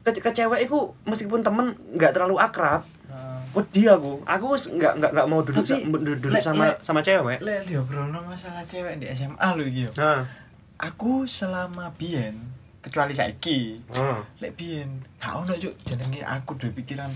[0.00, 3.44] ke, ke cewek itu meskipun temen nggak terlalu akrab, Ah.
[3.52, 4.24] wedi aku.
[4.24, 7.38] Aku nggak nggak nggak mau duduk Tapi, sa- duduk, lek- sama lek- sama cewek.
[7.38, 9.36] Lek diobrolno masalah cewek di SMA
[9.68, 9.92] yo.
[9.92, 10.24] Nah,
[10.78, 12.36] Aku selama biyen
[12.80, 13.80] kecuali saiki.
[13.92, 14.20] ah.
[14.38, 17.08] Lek biyen gak ono Cuk jenenge aku duwe pikiran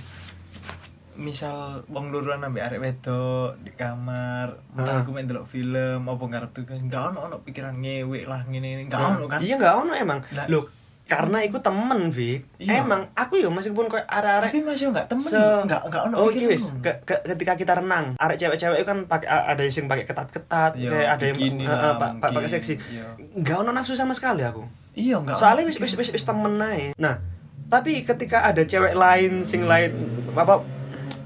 [1.15, 4.75] misal wong luruan ambek arek wedok di kamar, Ah.
[4.75, 8.89] entah aku main delok film apa ngarep tugas, gak ono ono pikiran ngewek lah ngene
[8.89, 9.39] gak ono kan.
[9.39, 10.21] Iya nggak ono emang.
[10.33, 10.65] Lah- Loh,
[11.11, 12.47] karena itu temen, Vic.
[12.57, 12.81] Iya.
[12.81, 16.31] Emang aku ya meskipun kayak arek-arek Tapi masih gak temen, Se- gak gak ono Oh,
[16.31, 16.71] wis.
[16.71, 16.79] ngono.
[16.81, 20.89] Ke- ke- ketika kita renang, arek cewek-cewek itu kan pakai ada yang pakai ketat-ketat, Iya,
[20.89, 22.31] kayak ada yang pa- mungkin.
[22.31, 22.75] pakai seksi.
[22.89, 23.07] Iya.
[23.35, 24.63] Enggak ono nafsu sama sekali aku.
[24.93, 26.95] Iya gak Soalnya wis wis wis wis temen ae.
[26.97, 27.19] Nah,
[27.67, 29.91] tapi ketika ada cewek lain sing lain
[30.33, 30.63] apa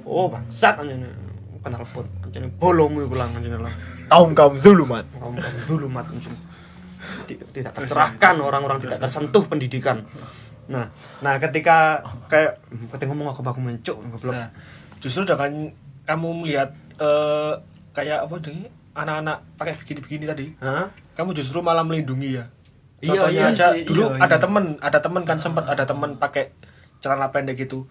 [0.03, 1.09] oh bangsat anjene
[1.61, 3.73] kenal pot anjene bolomu iku lang anjene lah.
[4.07, 5.05] kaum kaum zulumat.
[5.14, 6.37] Kamu kamu dulu mat anjene.
[7.25, 10.05] Ti- Tidak tercerahkan orang-orang tidak tersentuh pendidikan.
[10.64, 10.88] Nah,
[11.21, 12.57] nah ketika kayak
[12.97, 14.33] ketika ngomong aku aku mencuk goblok.
[14.33, 14.49] Nah,
[15.01, 15.73] justru dengan
[16.09, 17.53] kamu melihat eh,
[17.93, 20.87] kayak apa deh anak-anak pakai begini-begini tadi, Hah?
[21.19, 22.45] kamu justru malah melindungi ya.
[23.03, 24.43] Iya, Contohnya iya ada, sih, dulu iya, ada iya.
[24.43, 26.55] temen, ada temen kan sempat ada temen pakai
[27.05, 27.85] celana pendek gitu.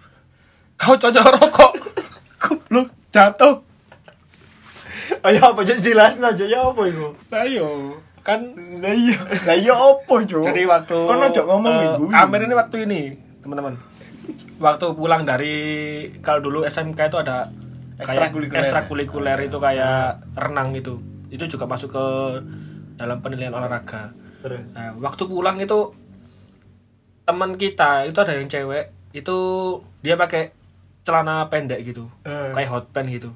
[0.80, 1.72] Kau cocok rokok,
[2.42, 3.62] goblok jatuh.
[5.24, 7.14] Ayo apa jelasin aja ya apa itu?
[7.30, 8.40] Nah yo, kan
[8.80, 10.42] Lah iya, lah iya opo, Cuk?
[10.42, 12.06] jadi waktu Kon ojo ngomong minggu.
[12.10, 13.02] Amir ini waktu ini,
[13.40, 13.76] teman-teman.
[14.58, 15.56] Waktu pulang dari
[16.18, 17.52] kalau dulu SMK itu ada
[17.94, 18.58] kayak Ekstrakurikuler.
[18.58, 20.96] ekstrakurikuler itu kayak renang itu.
[21.28, 22.06] Itu juga masuk ke
[22.96, 24.16] dalam penilaian olahraga.
[24.40, 24.64] Terus.
[24.72, 25.92] Nah, waktu pulang itu
[27.24, 29.38] teman kita itu ada yang cewek itu
[30.00, 30.52] dia pakai
[31.02, 32.52] celana pendek gitu Eh.
[32.52, 33.32] kayak hot pants gitu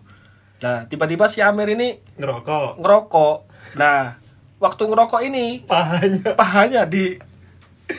[0.58, 2.80] nah tiba-tiba si Amir ini Ngerokok.
[2.80, 3.36] ngerokok
[3.78, 4.20] nah
[4.58, 7.18] waktu ngerokok ini Pahanya pahanya di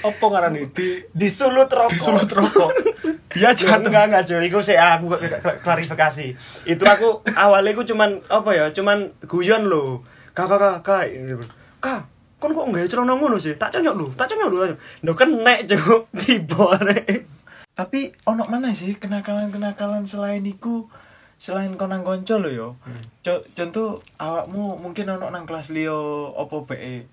[0.04, 1.92] opo ngaran nih di disulut rokok.
[1.94, 2.70] disulut rokok
[3.28, 6.26] dia Jangan jatuh enggak enggak cuy, itu saya aku kl- kl- klarifikasi.
[6.64, 10.00] Itu aku awalnya aku cuman apa ya, cuman guyon loh.
[10.32, 11.04] Kak kak kak kak,
[11.78, 12.00] kak,
[12.40, 13.52] kon kok enggak celana ngono sih?
[13.60, 14.58] Tak conyok lu, tak conyok lu.
[15.04, 16.80] Ndo kenek cuk, tiba.
[17.76, 20.88] Tapi ono mana sih kenakalan-kenakalan selain iku
[21.38, 22.68] selain konang konco lo yo.
[23.20, 25.94] Co- contoh awakmu mungkin ono nang kelas liyo
[26.28, 27.06] opo be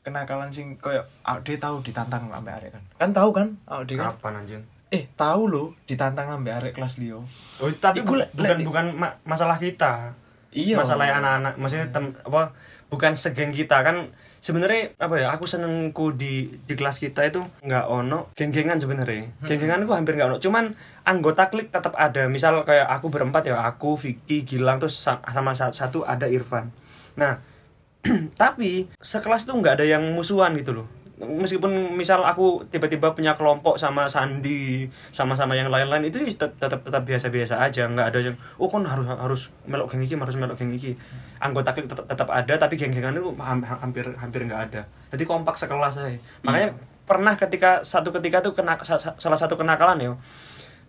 [0.00, 2.82] kenakalan sing koyo awak dhewe tahu ditantang ambek arek kan.
[2.96, 3.48] Kan tahu kan?
[3.66, 4.06] Awak dhewe kan.
[4.12, 4.62] Kapan anjing?
[4.88, 7.26] Eh, tahu lo ditantang ambek arek kelas liyo.
[7.58, 10.14] Oh, tapi Iku bu- bukan le- bukan ma- masalah kita.
[10.52, 10.76] Iya.
[10.76, 12.52] Masalah anak-anak, maksudnya tem, apa
[12.86, 14.12] bukan segeng kita kan
[14.42, 19.30] sebenarnya apa ya aku senengku di di kelas kita itu nggak ono geng-gengan sebenarnya.
[19.40, 20.38] Geng-gengan itu hampir nggak ono.
[20.42, 20.74] Cuman
[21.06, 22.26] anggota klik tetap ada.
[22.26, 26.74] Misal kayak aku berempat ya aku Vicky Gilang terus sa- sama sa- satu ada Irfan.
[27.14, 27.38] Nah
[28.42, 30.86] tapi sekelas tuh nggak ada yang musuhan gitu loh
[31.22, 37.02] meskipun misal aku tiba-tiba punya kelompok sama Sandi sama-sama yang lain-lain itu tet- tetap tetap
[37.06, 40.74] biasa-biasa aja nggak ada yang oh kan harus harus melok geng iki harus melok geng
[40.74, 40.98] iki.
[41.42, 44.82] Anggota klik tetap, tetap ada tapi geng-gengan itu ham- hampir hampir nggak ada.
[45.14, 46.18] Jadi kompak sekelas aja.
[46.42, 46.74] Makanya
[47.06, 50.12] pernah ketika satu ketika tuh kena sa- sa- salah satu kenakalan ya.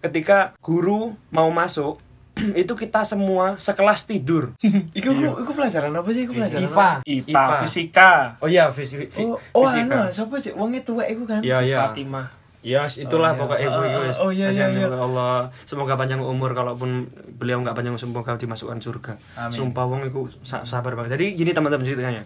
[0.03, 1.97] Ketika guru mau masuk
[2.57, 4.51] itu kita semua sekelas tidur
[4.97, 6.25] Iku iku, iku pelajaran apa sih?
[6.25, 6.89] Iku pelajaran IPA.
[7.05, 9.85] IPA, fisika Oh iya, fis fi- Oh, oh fisika.
[9.85, 10.51] anu, siapa sih?
[10.51, 11.39] Wong itu wae iku kan.
[11.39, 11.79] Iya, iya.
[11.85, 13.41] Fatimah Ya, itulah Oh, iya.
[13.43, 13.99] pokoknya ibu ibu.
[13.99, 14.87] oh, oh, iya, iya, iya.
[14.87, 19.13] Allah semoga panjang umur kalaupun beliau nggak panjang semoga dimasukkan surga.
[19.35, 19.51] Amin.
[19.51, 21.19] Sumpah wong itu sa- sabar banget.
[21.19, 22.23] Jadi gini teman-teman ceritanya.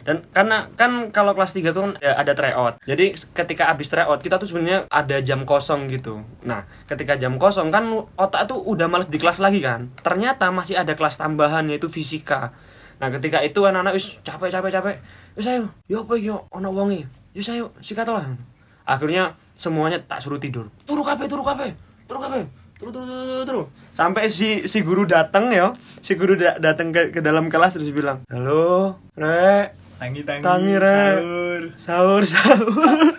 [0.00, 2.78] Dan karena kan kalau kelas 3 kan ada, ada tryout.
[2.86, 6.22] Jadi ketika habis tryout kita tuh sebenarnya ada jam kosong gitu.
[6.40, 7.82] Nah, ketika jam kosong kan
[8.14, 9.90] otak tuh udah males di kelas lagi kan.
[10.00, 12.54] Ternyata masih ada kelas tambahan yaitu fisika.
[13.02, 14.96] Nah, ketika itu anak-anak wis capek capek capek.
[15.34, 17.10] Wis ayo, yo apa yo ono wonge.
[17.34, 18.22] Wis ayo sikat lah.
[18.82, 20.72] Akhirnya semuanya tak suruh tidur.
[20.82, 21.68] Turu kabeh, turu kabeh.
[22.08, 22.48] Turu kabeh.
[22.74, 23.44] Turu turu turu turu.
[23.44, 23.62] turu.
[23.92, 25.76] Sampai si si guru datang ya.
[26.00, 30.40] Si guru da- datang ke, ke dalam kelas terus bilang, "Halo, Rek, Tangi tangi.
[30.40, 31.14] Tangi, Rek.
[31.20, 31.62] sahur.
[31.76, 33.12] sahur sahur."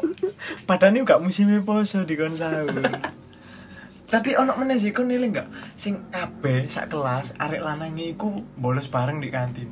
[0.66, 2.72] Padahal ini gak musimnya poso di kon sahur.
[4.08, 8.88] Tapi ono meneh sih kon nilai gak sing kabeh sak kelas arek lanange iku bolos
[8.88, 9.68] bareng di kantin.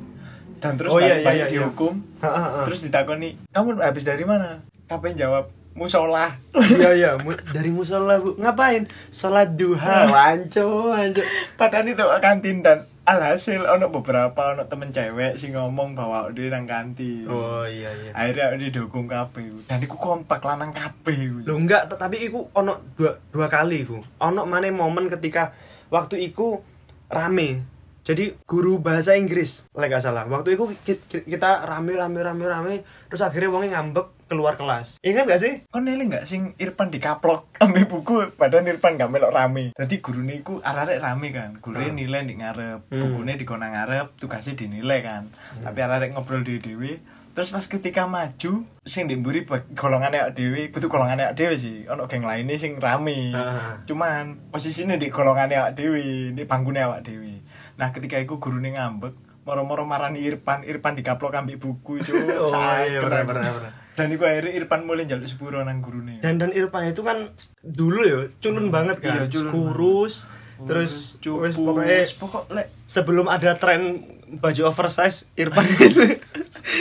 [0.57, 1.65] Dan terus Oh, iya, iya, iya, iya.
[1.65, 1.97] dihukum.
[2.21, 2.61] Ha.
[2.69, 8.35] Terus ditakoni, "Kamu habis dari mana?" Kabeh jawab, "Musola." Iya iya, mu- dari musola bu.
[8.35, 8.85] Ngapain?
[9.07, 10.07] Sholat duha.
[10.07, 11.21] Wanco, wanco.
[11.55, 16.63] Padahal itu kantin dan alhasil ono beberapa ono temen cewek sing ngomong bahwa dia nang
[16.63, 17.25] kantin.
[17.25, 18.11] Oh iya iya.
[18.13, 19.65] Akhirnya dia dukung kabeh.
[19.65, 21.17] Dan iku kompak lanang kabeh.
[21.43, 23.99] Lo enggak, tapi iku ono dua dua kali bu.
[24.21, 25.51] Ono mana momen ketika
[25.87, 26.61] waktu iku
[27.07, 27.65] rame.
[28.01, 30.25] Jadi guru bahasa Inggris, lek gak salah.
[30.25, 32.73] Waktu itu ki- ki- kita rame rame rame rame,
[33.05, 35.03] terus akhirnya wongnya ngambek keluar kelas.
[35.03, 35.53] Ingat gak sih?
[35.67, 39.75] Kon nilai nggak sing Irfan dikaplok ambil buku padahal Irfan gak melok rame.
[39.75, 41.59] Jadi guru niku arek rame kan.
[41.59, 41.99] Guru Hmm.
[41.99, 43.01] nilai di ngarep, Hmm.
[43.03, 45.27] bukunya di kona ngarep, tugasnya dinilai kan.
[45.59, 46.95] Tapi arek ngobrol di dewi.
[47.31, 51.77] Terus pas ketika maju, sing dimburi golongan awak dewi, kudu golongan awak dewi sih.
[51.87, 53.31] Ono geng lainnya sing rame.
[53.31, 53.79] Ah.
[53.87, 57.39] Cuman posisinya di golongan awak dewi, di panggungnya awak dewi.
[57.79, 59.15] Nah ketika guru ngambek,
[59.47, 62.11] moro-moro marani Irfan, Irfan dikaplok ambil buku itu.
[62.41, 62.51] Oh,
[62.83, 63.71] iya, pernah, pernah, pernah.
[63.91, 66.23] Dan iku akhirnya Irfan mulai jaluk sepuro nang gurune.
[66.23, 69.27] Dan dan Irfan itu kan dulu ya culun banget kan.
[69.27, 70.15] Iya, culun Kurus,
[70.63, 74.05] terus cupu wes pokoknya pokok lek sebelum ada tren
[74.39, 76.03] baju oversize Irfan itu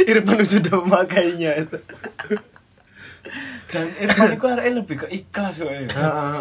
[0.06, 1.78] Irfan sudah memakainya itu.
[3.70, 5.86] dan Irfan iku arek lebih ke ikhlas kok ya.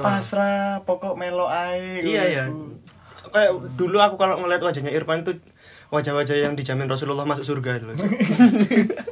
[0.02, 2.02] Pasrah, pokok melo ae.
[2.02, 2.46] Iya ya.
[3.30, 5.38] Kayak dulu aku kalau ngeliat wajahnya Irfan tuh
[5.90, 7.98] wajah-wajah yang dijamin Rasulullah masuk surga itu loh.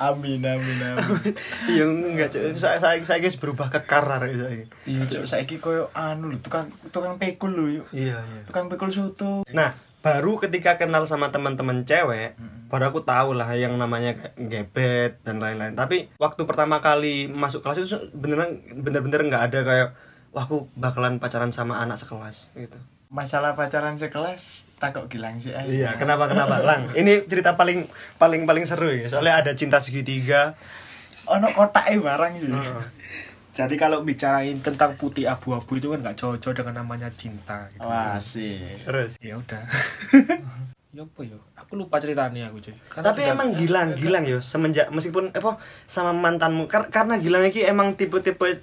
[0.00, 1.36] Amin amin amin.
[1.76, 2.56] Iya enggak cuy.
[2.56, 4.64] Saya saya saya guys berubah kekar arek saya.
[4.88, 7.86] Iya, cuk saiki koyo anu lho, tukang tukang pekul lho yuk.
[7.92, 8.40] Iya iya.
[8.48, 9.44] Tukang pekul soto.
[9.52, 12.32] Nah, baru ketika kenal sama teman-teman cewek,
[12.72, 15.76] baru aku tahu lah yang namanya gebet dan lain-lain.
[15.76, 19.88] Tapi waktu pertama kali masuk kelas itu beneran bener-bener nggak ada kayak
[20.32, 22.80] wah aku bakalan pacaran sama anak sekelas gitu.
[23.10, 25.82] Masalah pacaran sekelas takok gilang sih ae.
[25.82, 26.62] Iya, kenapa kenapa?
[26.62, 27.90] Lang, ini cerita paling
[28.22, 29.10] paling paling seru ya.
[29.10, 30.54] Soalnya ada cinta segitiga.
[31.26, 32.54] Ono kotake barang sih.
[33.50, 37.66] Jadi kalau bicarain tentang putih abu-abu itu kan nggak jauh-jauh dengan namanya cinta.
[37.74, 37.82] Gitu.
[37.82, 38.62] Wah, sih.
[38.86, 39.18] Terus.
[39.18, 39.66] Ya udah.
[40.94, 41.38] ya apa ya?
[41.58, 42.78] Aku lupa ceritanya aku cuy.
[42.94, 45.58] Karena Tapi emang Gilang, Gilang yo semenjak meskipun apa
[45.90, 48.62] sama mantanmu kar- karena Gilang ini emang tipe-tipe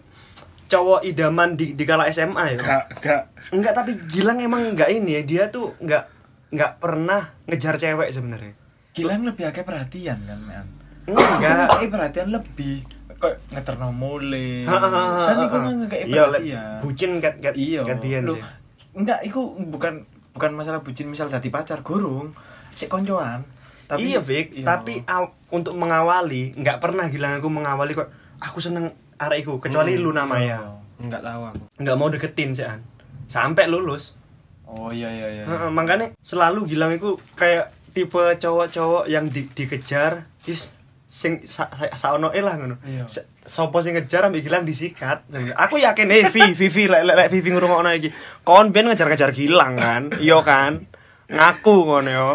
[0.68, 2.58] cowok idaman di di kala SMA ya.
[2.58, 3.22] Enggak, enggak.
[3.50, 5.22] Enggak, tapi Gilang emang enggak ini ya.
[5.24, 6.12] Dia tuh enggak
[6.48, 8.54] enggak pernah ngejar cewek sebenarnya.
[8.92, 10.66] Gilang lebih akeh perhatian kan, man.
[11.06, 11.72] Enggak.
[11.72, 12.78] Ngekei perhatian lebih.
[13.18, 14.68] Kok ngeterno mule.
[14.68, 16.78] Kan iku mah ngekei Iya, le- perhatian.
[16.80, 18.44] bucin kat kat iya kat biyen sih.
[18.94, 22.34] enggak iku bukan bukan masalah bucin misal tadi pacar gurung
[22.74, 23.42] sik koncoan
[23.86, 24.66] tapi iya, Vic, iya.
[24.66, 25.02] tapi
[25.50, 30.12] untuk mengawali enggak pernah Gilang aku mengawali kok aku seneng arek iku kecuali Hmm, lu
[30.12, 30.42] namanya.
[30.42, 30.60] iya.
[30.98, 31.62] Enggak tahu aku.
[31.78, 32.82] Enggak mau deketin sih an.
[33.26, 34.14] Sampai lulus.
[34.66, 40.28] oh iya iya iya Heeh, makanya selalu Gilang itu kayak tipe cowok-cowok yang di, dikejar
[40.38, 40.76] terus
[41.08, 42.76] sing sa, sa, saono e lah ngono.
[42.82, 43.08] Iya.
[43.08, 45.24] Sa- Sopo sing ngejar ambil Gilang disikat.
[45.56, 48.12] Aku yakin eh Vi, Vivi lek lek lek Vivi ngurungokno iki.
[48.44, 50.12] Kon ben ngejar-ngejar Gilang kan?
[50.20, 50.84] Iya kan?
[51.28, 52.32] Ngaku ngono yo.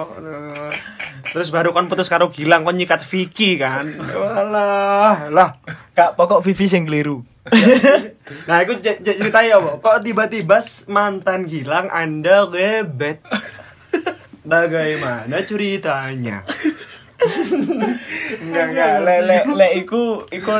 [1.30, 3.86] Terus baru kon putus karo Gilang kon nyikat Vicky kan.
[4.18, 5.50] Walah, lah.
[5.92, 7.20] kak pokok Vivi sing keliru
[8.48, 9.60] Nah, aku cerita ya.
[9.60, 10.58] Kok tiba-tiba
[10.88, 13.20] mantan Gilang Anda gebet?
[14.42, 16.42] Bagaimana ceritanya?
[18.42, 20.50] enggak enggak le le le iku iku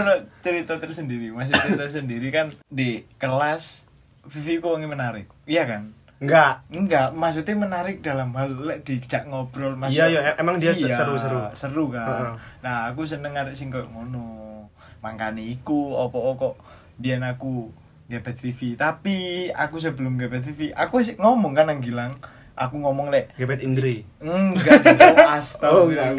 [0.44, 3.83] cerita tersendiri masih cerita sendiri kan di kelas
[4.31, 5.90] Vivi ku wonge menarik iya kan
[6.22, 6.62] Enggak.
[6.70, 11.50] enggak maksudnya menarik dalam hal lek dijak ngobrol mas Iya, iya, emang dia Iya, seru-seru.
[11.52, 12.32] seru kan Heeh.
[12.62, 16.54] nah aku seneng arek sing koyo ngono mangkane iku opo kok
[16.94, 17.74] biyen aku
[18.06, 19.16] gebet Vivi tapi
[19.50, 22.14] aku sebelum gebet Vivi aku wis ngomong kan nang Gilang
[22.52, 24.04] aku ngomong lek Gebet Indri.
[24.20, 25.16] enggak Cok.
[25.40, 26.12] astagfirullah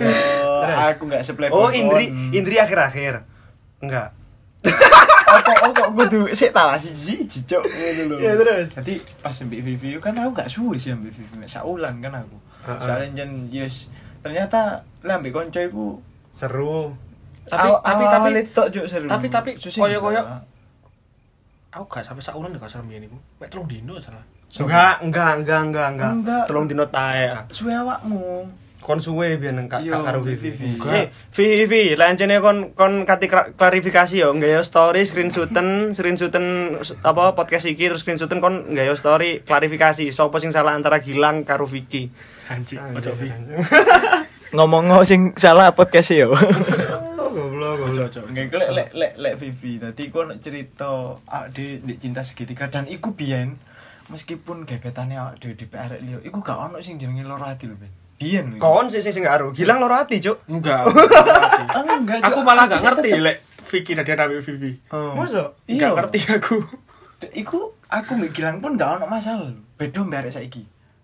[0.60, 0.78] Terus?
[0.90, 1.22] aku enggak
[1.54, 3.24] Oh, Indri, Indri akhir-akhir.
[3.80, 4.12] Enggak.
[5.36, 8.68] Apa apa gue tuh sih tahu sih sih cicok gitu loh Iya, terus?
[8.76, 12.38] jadi pas ambil Vivi kan aku gak suwe sih ambil Vivi mek saulan kan aku
[12.64, 12.80] Heeh.
[12.80, 14.60] soalnya jen yes ternyata
[15.02, 15.88] lah ambil konco iku
[16.30, 16.98] Seru.
[17.44, 20.22] Tapi aw- tapi awal tapi itu juk seru tapi tapi Susah koyo-koyo
[21.72, 23.18] aku gak sampai saulan gak salah mbiyen iku.
[23.38, 24.22] Mek telung dino salah.
[24.54, 26.12] Enggak, enggak, enggak, enggak, enggak.
[26.12, 26.44] Enggak.
[26.46, 27.26] Tolong dino tae.
[27.50, 28.46] suwe awakmu
[28.84, 30.52] Kon suwe biyen kak Iya, karo Vivi.
[30.52, 30.76] Vivi.
[30.92, 37.32] Eh, Vivi, lancene kon kon kati kla- klarifikasi yo, nggak yo story screenshoten, screenshoten apa
[37.32, 41.64] podcast iki terus screenshoten kon nggak yo story klarifikasi sopo sing salah antara Gilang karo
[41.64, 42.12] Vicky.
[42.94, 43.32] Ojo Vi.
[44.56, 46.30] ngomong sing salah podcast yo
[47.24, 47.90] Oh, goblok.
[47.90, 48.22] Ojo ojo.
[48.28, 49.82] Nggak lek lek lek lek Vivi.
[49.82, 50.86] Tadi ku ono cerita
[51.26, 53.58] awak di, cinta segitiga dan iku biyen
[54.04, 57.88] meskipun gebetannya dhewe di PR liyo, iku gak ono sing jenenge loro ati lho, Ben.
[58.24, 58.48] Biyen.
[58.56, 59.48] Kon sih sing gak aru.
[59.52, 60.48] Gilang loro ati, Cuk.
[60.48, 60.88] Enggak.
[60.88, 61.64] aku nggak ngerti.
[61.68, 64.72] Ah, enggak, Aku malah gak ngerti lek Vicky dan dia namanya Vivi.
[64.88, 65.12] Oh.
[65.14, 65.52] Masa?
[65.66, 65.92] Iya.
[65.92, 66.56] Gak ngerti aku.
[67.36, 69.52] Iku aku mbek Gilang pun gak ono masalah.
[69.76, 70.64] Beda mbek arek saiki.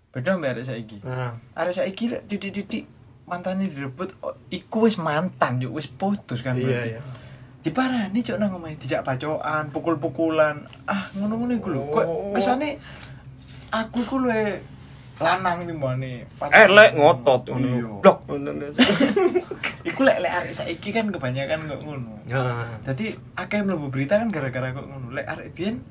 [0.10, 0.98] Beda mbek arek saiki.
[1.04, 1.36] Nah.
[1.54, 2.86] Arek saiki didik-didik
[3.26, 6.90] mantannya direbut oh, iku wis mantan yuk wis putus kan Iya, berarti.
[6.90, 7.02] iya.
[7.60, 10.64] Diparani cuk nang omahe dijak bacokan, pukul-pukulan.
[10.86, 11.82] Ah, ngono-ngono iku lho.
[11.90, 12.32] Kok Oh.
[12.32, 12.80] kesane
[13.70, 14.64] aku iku luwe
[15.20, 17.54] lanang timbane Eh, lek ngotot Iya.
[17.54, 18.00] ngono.
[18.00, 18.18] Blok.
[19.82, 22.24] Iku lek lek arek saiki kan kebanyakan kok ngono.
[22.24, 22.64] Ya.
[22.84, 25.12] Jadi akeh mlebu berita kan gara-gara kok ngono.
[25.12, 25.84] Lek arek biyen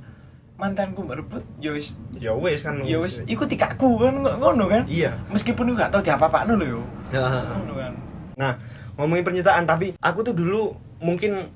[0.56, 2.82] mantanku merebut ya wis Ya wis kan.
[2.82, 4.82] ya wis iku tikakku kan kok ngono kan.
[4.84, 5.14] Iya.
[5.28, 6.82] Meskipun aku gak tau diapa-apakno lho yo.
[7.10, 7.28] Ya.
[7.46, 7.92] Ngono kan.
[8.34, 8.52] Nah,
[8.94, 11.46] ngomongin percintaan tapi aku tuh dulu mungkin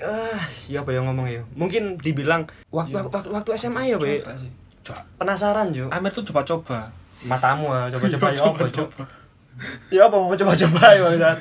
[0.00, 1.42] ah, ya apa ya ngomong ya.
[1.54, 3.06] Mungkin dibilang waktu Iya.
[3.06, 4.24] waktu, waktu SMA ya, Be.
[5.16, 5.86] Penasaran, Jo.
[5.88, 6.90] Amir tuh coba-coba.
[7.22, 8.58] Matamu ah, coba-coba ya apa.
[8.60, 9.02] Coba-coba.
[9.88, 11.38] Ya apa mau coba-coba ya, Bang.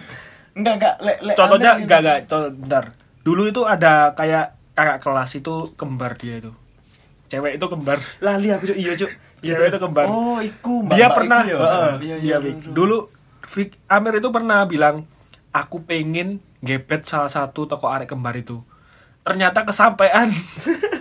[0.52, 2.84] Enggak enggak lek lek Contohnya enggak enggak, contoh, bentar.
[3.22, 6.52] Dulu itu ada kayak kakak kelas itu kembar dia itu.
[7.28, 8.02] Cewek itu kembar.
[8.20, 8.74] Lali aku, Jo.
[8.74, 8.92] Iya.
[8.98, 9.08] Iya,
[9.50, 10.06] Cewek itu kembar.
[10.06, 11.58] Oh, iku dia mbak-mbak pernah iku ya?
[11.58, 12.56] heeh, Iya, dia iya, Vic.
[12.60, 12.74] bener.
[12.74, 12.98] dulu
[13.46, 15.08] Vic, Amir itu pernah bilang
[15.50, 18.60] aku pengen gebet salah satu toko arek kembar itu
[19.22, 20.28] ternyata kesampaian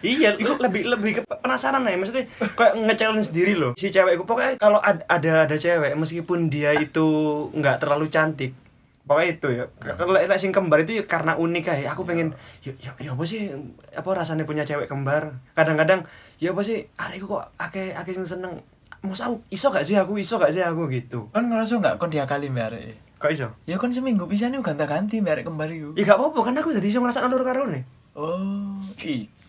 [0.00, 2.24] Iya, itu lebih lebih ke penasaran ya, maksudnya
[2.56, 3.72] kayak nge-challenge sendiri loh.
[3.76, 7.06] Si cewek itu pokoknya kalau ad- ada ada cewek meskipun dia itu
[7.52, 8.56] nggak terlalu cantik.
[9.04, 9.64] Pokoknya itu ya.
[9.98, 12.30] Kalau lek sing kembar itu ya karena unik kayak aku pengen
[12.62, 13.50] ya, ya, ya apa sih
[13.90, 15.34] apa rasanya punya cewek kembar.
[15.58, 16.06] Kadang-kadang
[16.38, 18.62] ya apa sih arekku kok akeh akeh sing seneng.
[19.00, 21.32] Mau aku iso gak sih aku iso gak sih aku gitu.
[21.32, 22.96] Kon ngerasa enggak kon diakali mbak arek?
[23.16, 23.48] Kok iso?
[23.64, 25.96] Ya kon seminggu bisa nih ganti-ganti mbak arek kembar iku.
[25.96, 27.82] Ya gak apa-apa kan aku jadi iso ngerasa lur karo nih.
[28.14, 28.78] Oh,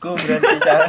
[0.01, 0.85] iku berarti cara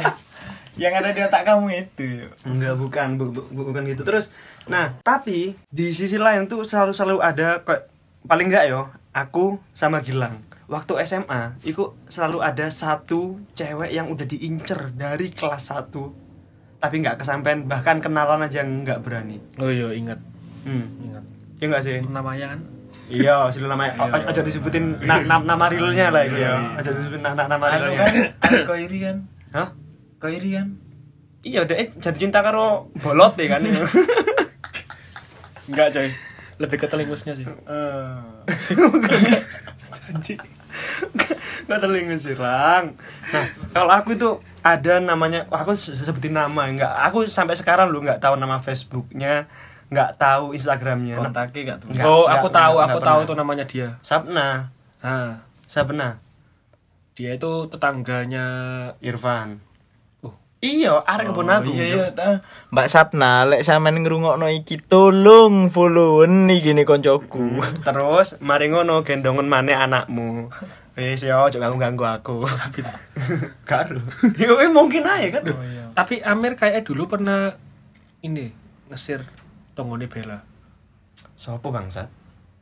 [0.73, 2.25] yang ada di otak kamu itu.
[2.49, 4.01] Enggak, bukan, bu- bu- bu- bukan gitu.
[4.01, 4.33] Terus,
[4.65, 7.93] nah, tapi di sisi lain tuh selalu selalu ada kayak
[8.25, 10.41] paling enggak yo, aku sama Gilang.
[10.65, 15.93] Waktu SMA, itu selalu ada satu cewek yang udah diincer dari kelas 1
[16.83, 20.19] tapi nggak kesampaian bahkan kenalan aja nggak berani oh iya ingat
[20.67, 20.85] hmm.
[20.99, 21.23] ingat
[21.63, 22.59] ya nggak sih namanya kan
[23.05, 24.25] iya sih namanya Iya.
[24.25, 26.77] aja disebutin na- na- nama realnya lah itu ya Iya.
[26.77, 28.13] aja disebutin na- na- nama Anu realnya kan,
[28.43, 29.17] anu koiri kan,
[29.51, 29.69] hah
[30.17, 30.67] koiri kan.
[31.41, 33.59] iya udah eh jadi cinta karo bolot deh kan
[35.63, 36.09] enggak coy
[36.55, 38.13] lebih ke telingus-nya sih Eh,
[40.05, 40.39] Anjing.
[41.63, 42.85] Nggak telinga sirang.
[43.29, 46.91] Nah, kalau aku itu ada namanya, wah, aku se- sebutin nama, enggak.
[47.07, 49.47] Aku sampai sekarang lu nggak tahu nama Facebooknya,
[49.93, 51.15] nggak tahu Instagramnya.
[51.15, 51.87] Kontaknya gak tuh.
[51.93, 56.17] Enggak, oh enggak, aku tahu enggak aku tahu tuh namanya dia Sabna, ah Sabna,
[57.13, 58.45] dia itu tetangganya
[58.99, 59.61] Irfan.
[60.21, 61.69] oh Iya, arek kebun Oh, aku.
[61.69, 62.39] iya iya ta.
[62.69, 67.59] Mbak Sapna lek sampean ngrungokno iki tolong followen iki gini koncoku.
[67.83, 70.47] Terus mari ngono gendongen maneh anakmu.
[70.93, 72.45] Wis yo, ojo ganggu-ganggu aku.
[73.65, 73.97] Karo.
[74.37, 75.43] Yo eh, mungkin aja kan.
[75.49, 75.89] Oh iya.
[75.93, 77.53] tapi Amir kayak dulu pernah
[78.21, 78.53] ini
[78.87, 79.25] ngesir
[79.73, 80.39] tonggone Bella
[81.33, 82.07] Sopo bangsat?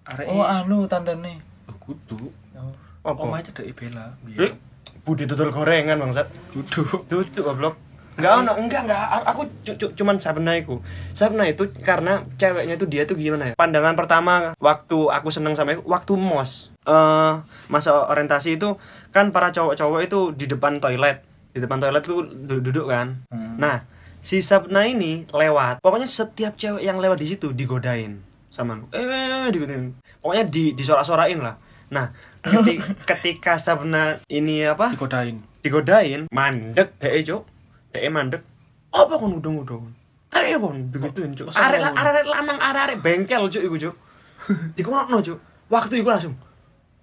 [0.04, 1.38] arek Oh anu tantene.
[1.66, 2.74] oh, kudu Oh.
[3.04, 3.18] Apa?
[3.20, 4.54] Oma aja dari Bella Eh,
[5.02, 6.30] Budi tutul gorengan bangsat.
[6.52, 7.74] kudu Tutup goblok.
[8.12, 9.02] Enggak ono, enggak enggak.
[9.26, 10.78] Aku cu- cu- cuman Sabna iku.
[11.12, 13.54] Sabna itu karena ceweknya itu dia tuh gimana ya?
[13.56, 16.70] Pandangan pertama waktu aku seneng sama iku waktu mos.
[16.84, 17.34] Eh
[17.68, 18.78] masa orientasi itu
[19.10, 21.24] kan para cowok-cowok itu di depan toilet.
[21.50, 23.26] Di depan toilet tuh duduk-duduk kan.
[23.28, 23.58] Hmm.
[23.58, 23.82] Nah,
[24.22, 25.82] si Sabna ini lewat.
[25.82, 28.94] Pokoknya setiap cewek yang lewat di situ digodain sama aku.
[28.94, 29.98] Eh, digodain.
[30.22, 31.58] Pokoknya di disorak-sorakin lah.
[31.92, 32.80] Nah, keti-
[33.10, 34.94] ketika Sabna ini apa?
[34.96, 37.46] digodain digodain mandek deh cuk
[37.94, 38.42] deh mandek
[38.90, 39.94] apa kon udung-udung
[40.34, 43.96] ayo kon begituin Masa arek arek lanang arek arek bengkel cuk iku cuk
[44.78, 45.38] dikonokno cuk
[45.70, 46.34] waktu iku langsung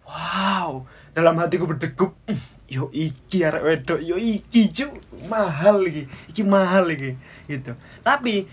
[0.03, 0.83] wow
[1.15, 2.35] dalam hatiku berdegup "Hmm,
[2.69, 4.93] yo iki arek wedok yo iki cuk.
[5.27, 6.05] Mahal iki.
[6.31, 7.17] Iki mahal iki
[7.49, 7.73] gitu.
[8.05, 8.45] Tapi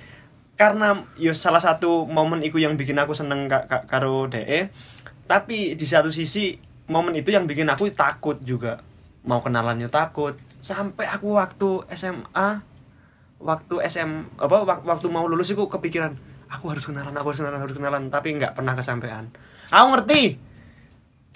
[0.56, 4.72] karena yo salah satu momen iku yang bikin aku seneng ka, ka- karo DE
[5.28, 6.56] tapi di satu sisi
[6.88, 8.80] momen itu yang bikin aku takut juga.
[9.28, 10.40] Mau kenalannya takut.
[10.64, 12.64] Sampai aku waktu SMA
[13.44, 16.16] waktu SM apa wak- waktu mau lulus itu kepikiran
[16.48, 18.08] aku harus kenalan aku harus kenalan harus kenalan.
[18.08, 19.28] Tapi nggak pernah kesampaian
[19.68, 20.40] aku ngerti.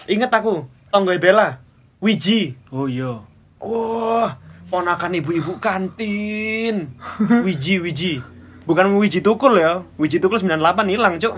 [0.08, 1.60] Inget aku tonggoy Bella
[2.00, 3.20] Wiji oh iya
[3.60, 4.40] Wah,
[4.72, 6.88] ponakan ibu-ibu kantin.
[7.46, 8.24] Wiji, Wiji.
[8.64, 9.84] Bukan Wiji Tukul ya.
[10.00, 10.56] Wiji Tukul 98
[10.88, 11.36] hilang, Cuk.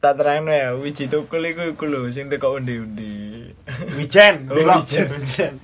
[0.00, 3.52] Tak terangno ya wiji tukul iku iku lho sing teko undi-undi
[4.00, 5.06] Wijen, Oh, wijen.
[5.12, 5.60] wijen.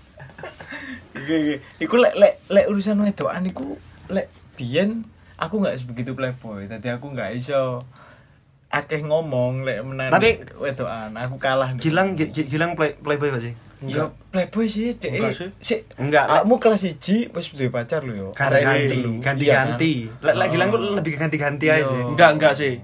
[1.16, 1.54] Iki iki.
[1.80, 3.80] Iku lek lek lek urusan wedokan iku
[4.12, 4.28] lek
[4.60, 5.08] biyen
[5.40, 6.68] aku nggak sebegitu playboy.
[6.68, 7.80] Tadi aku nggak iso
[8.68, 11.16] akeh ngomong lek menan Tapi- wedokan.
[11.16, 11.72] Aku kalah.
[11.72, 11.80] nih.
[11.80, 13.56] Gilang Gi- Gi- Gilang play, playboy gak sih?
[13.84, 15.20] Ya playboy sih, dek.
[15.20, 15.48] Enggak sih.
[15.60, 15.80] Sik.
[16.00, 18.28] Enggak, Kamu kelas 1 wis duwe pacar lho yo.
[18.32, 19.94] Ganti-ganti, ganti-ganti.
[20.08, 20.24] Iya kan?
[20.24, 20.52] Lek lek Oh.
[20.56, 22.00] Gilang kok lebih ke ganti-ganti aja sih.
[22.00, 22.74] Enggak, enggak sih.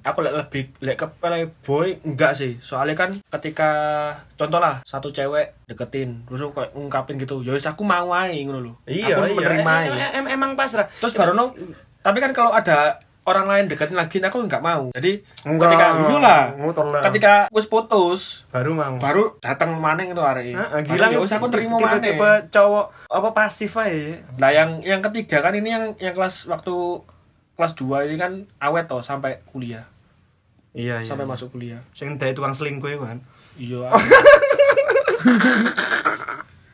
[0.00, 2.58] Aku lek lebih lek ke playboy enggak sih.
[2.58, 3.70] Soalnya kan ketika
[4.34, 7.46] contoh lah satu cewek deketin terus aku kayak ngungkapin gitu.
[7.46, 8.72] Ya wis aku mau ae ngono lho.
[8.90, 9.36] Iya, aku iya.
[9.38, 9.74] menerima.
[9.86, 10.90] Em- em- emang pasrah.
[10.98, 11.54] Terus baru no
[12.00, 12.96] tapi kan kalau ada
[13.30, 14.90] orang lain deketin lagi aku nggak mau.
[14.92, 15.70] Jadi Enggak.
[15.70, 15.86] ketika
[16.58, 17.02] Ngotor lah.
[17.06, 18.98] ketika wis putus baru mau.
[18.98, 22.50] baru datang maneng itu hari Heeh, Gilang ya aku terima tipe-tipe maneng.
[22.50, 24.18] cowok apa pasif aja.
[24.34, 26.74] Nah yang yang ketiga kan ini yang yang kelas waktu
[27.54, 29.84] kelas 2 ini kan awet toh sampai kuliah.
[30.72, 31.08] Iya, iya.
[31.08, 31.82] Sampai masuk kuliah.
[31.92, 33.20] Sing dari tukang selingkuh kan.
[33.60, 33.90] Iya.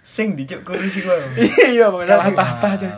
[0.07, 1.19] Sing dicuk kursi gua.
[1.35, 2.91] Iya, Kalah tahta aja.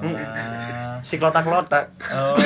[1.00, 1.88] Si klotak-klotak.
[2.12, 2.36] Oh.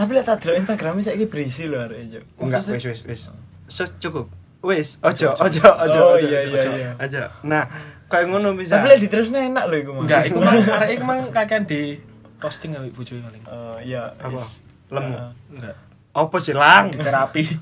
[0.00, 2.20] Tapi lihat tak delok Instagramnya saiki berisi lho arek yo.
[2.40, 3.22] Enggak, wis wis wis.
[3.68, 4.32] So, cukup.
[4.64, 6.00] Wis, ojo, ojo, ojo.
[6.00, 6.70] Oh, ojo, iya, ojo, iya, ojo.
[6.72, 6.90] iya.
[6.96, 7.22] Aja.
[7.44, 7.68] Nah,
[8.08, 8.80] kayak ngono bisa.
[8.80, 10.04] Tapi lihat diterusno enak lho iku mah.
[10.08, 12.00] Enggak, iku mah arek iku mah kakean di
[12.40, 13.42] roasting ambek bojoe paling.
[13.44, 14.16] Oh iya.
[14.16, 14.40] Apa?
[14.88, 15.14] Lemu.
[15.16, 15.30] Ah.
[15.52, 15.76] Enggak.
[16.10, 16.90] Apa sih, Lang?
[16.96, 17.44] Terapi.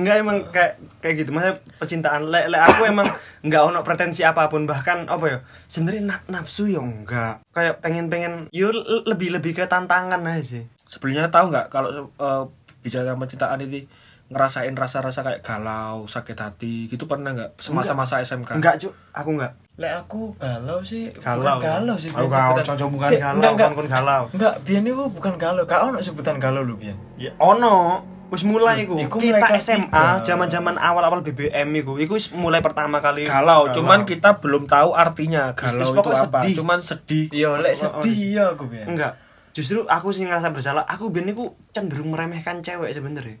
[0.00, 3.08] Enggak emang kayak kayak gitu masa percintaan le, le aku emang
[3.40, 8.08] enggak ono pretensi apa pun bahkan apa ya sebenarnya na- nafsu ya enggak kayak pengen
[8.08, 12.42] pengen yo le- lebih lebih ke tantangan aja sih Sebelumnya tahu nggak kalau eh,
[12.80, 13.84] bicara percintaan ini
[14.26, 18.54] ngerasain rasa-rasa kayak galau, sakit hati gitu pernah nggak semasa-masa SMK?
[18.54, 22.10] enggak cuk aku enggak Lek aku galau sih, galau bukan galau sih.
[22.10, 23.66] aku galau cocok bukan galau enggak, enggak.
[23.66, 25.64] kon kon galau Enggak, biyen itu bukan galau.
[25.64, 26.94] Kak ono sebutan galau lu biyen.
[27.16, 32.30] ya ono wis mulai iku, Iku kita mulai SMA zaman-zaman awal-awal BBM iku iku wis
[32.30, 36.38] mulai pertama kali Galau, cuman kita belum tahu artinya galau Wis- wis itu apa.
[36.40, 36.54] sedih.
[36.56, 37.24] Cuman sedih.
[37.28, 38.86] Iya, lek sedih iya aku biyen.
[38.86, 39.18] Enggak.
[39.50, 40.86] Justru aku sih ngerasa bersalah.
[40.86, 43.34] Aku ben niku cenderung meremehkan cewek sebenernya.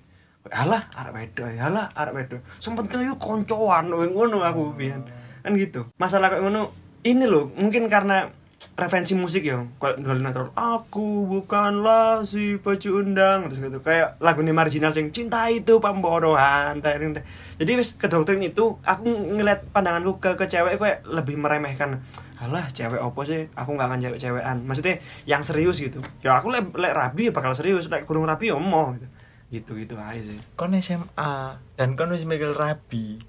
[0.50, 2.36] Alah, arek wedo, alah, arek wedo.
[2.58, 5.06] Sempet yuk koncoan ngono aku biyen.
[5.40, 5.86] Kan gitu.
[5.96, 6.74] Masalah kayak ngono
[7.06, 8.28] ini loh, mungkin karena
[8.76, 13.78] referensi musik ya Dolly Natural aku bukanlah si baju undang terus gitu.
[13.80, 19.04] Kayak lagu ini marginal sing cinta itu pembodohan jadi wis ke doktrin itu aku
[19.36, 22.04] ngeliat pandanganku ke ke cewek kayak lebih meremehkan.
[22.40, 23.52] Alah cewek opo sih?
[23.52, 24.56] Aku nggak akan cewek-cewekan.
[24.64, 24.96] Maksudnya
[25.28, 26.00] yang serius gitu.
[26.24, 29.08] Ya aku lek lek rabi ya bakal serius lek kurang rabi ya mau gitu.
[29.52, 30.40] Gitu gitu aja sih.
[30.56, 33.20] Kon SMA dan kon wis mikir rabi.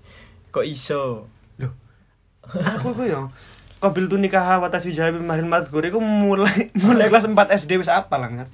[0.52, 1.28] Kok iso?
[1.62, 3.22] loh aku ku ya
[3.82, 7.34] Qabil tu nikah wa taswijah marin madhkur iku mulai mulai kelas 4
[7.66, 8.50] SD wis apa lah ngat.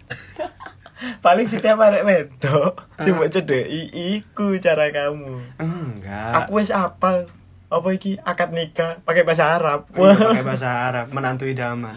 [1.26, 5.44] Paling setiap arek wedok sing mbok cedeki iku cara kamu.
[5.60, 6.32] Enggak.
[6.48, 7.28] Aku wis apal
[7.68, 9.92] apa iki akad nikah pakai bahasa Arab.
[9.92, 11.94] Iya, pakai bahasa Arab menantu idaman.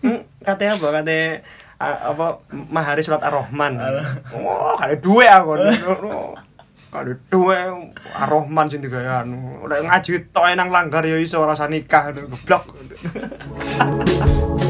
[0.00, 0.86] Hmm, katanya apa?
[1.00, 1.28] Katanya
[1.84, 3.76] apa mahari surat Ar-Rahman.
[4.32, 5.52] Oh, kali dua aku.
[6.94, 7.74] Kali dua
[8.14, 9.66] Ar-Rahman sing digawe anu.
[9.66, 12.70] Udah ngaji tok nang langgar ya iso rasa nikah goblok.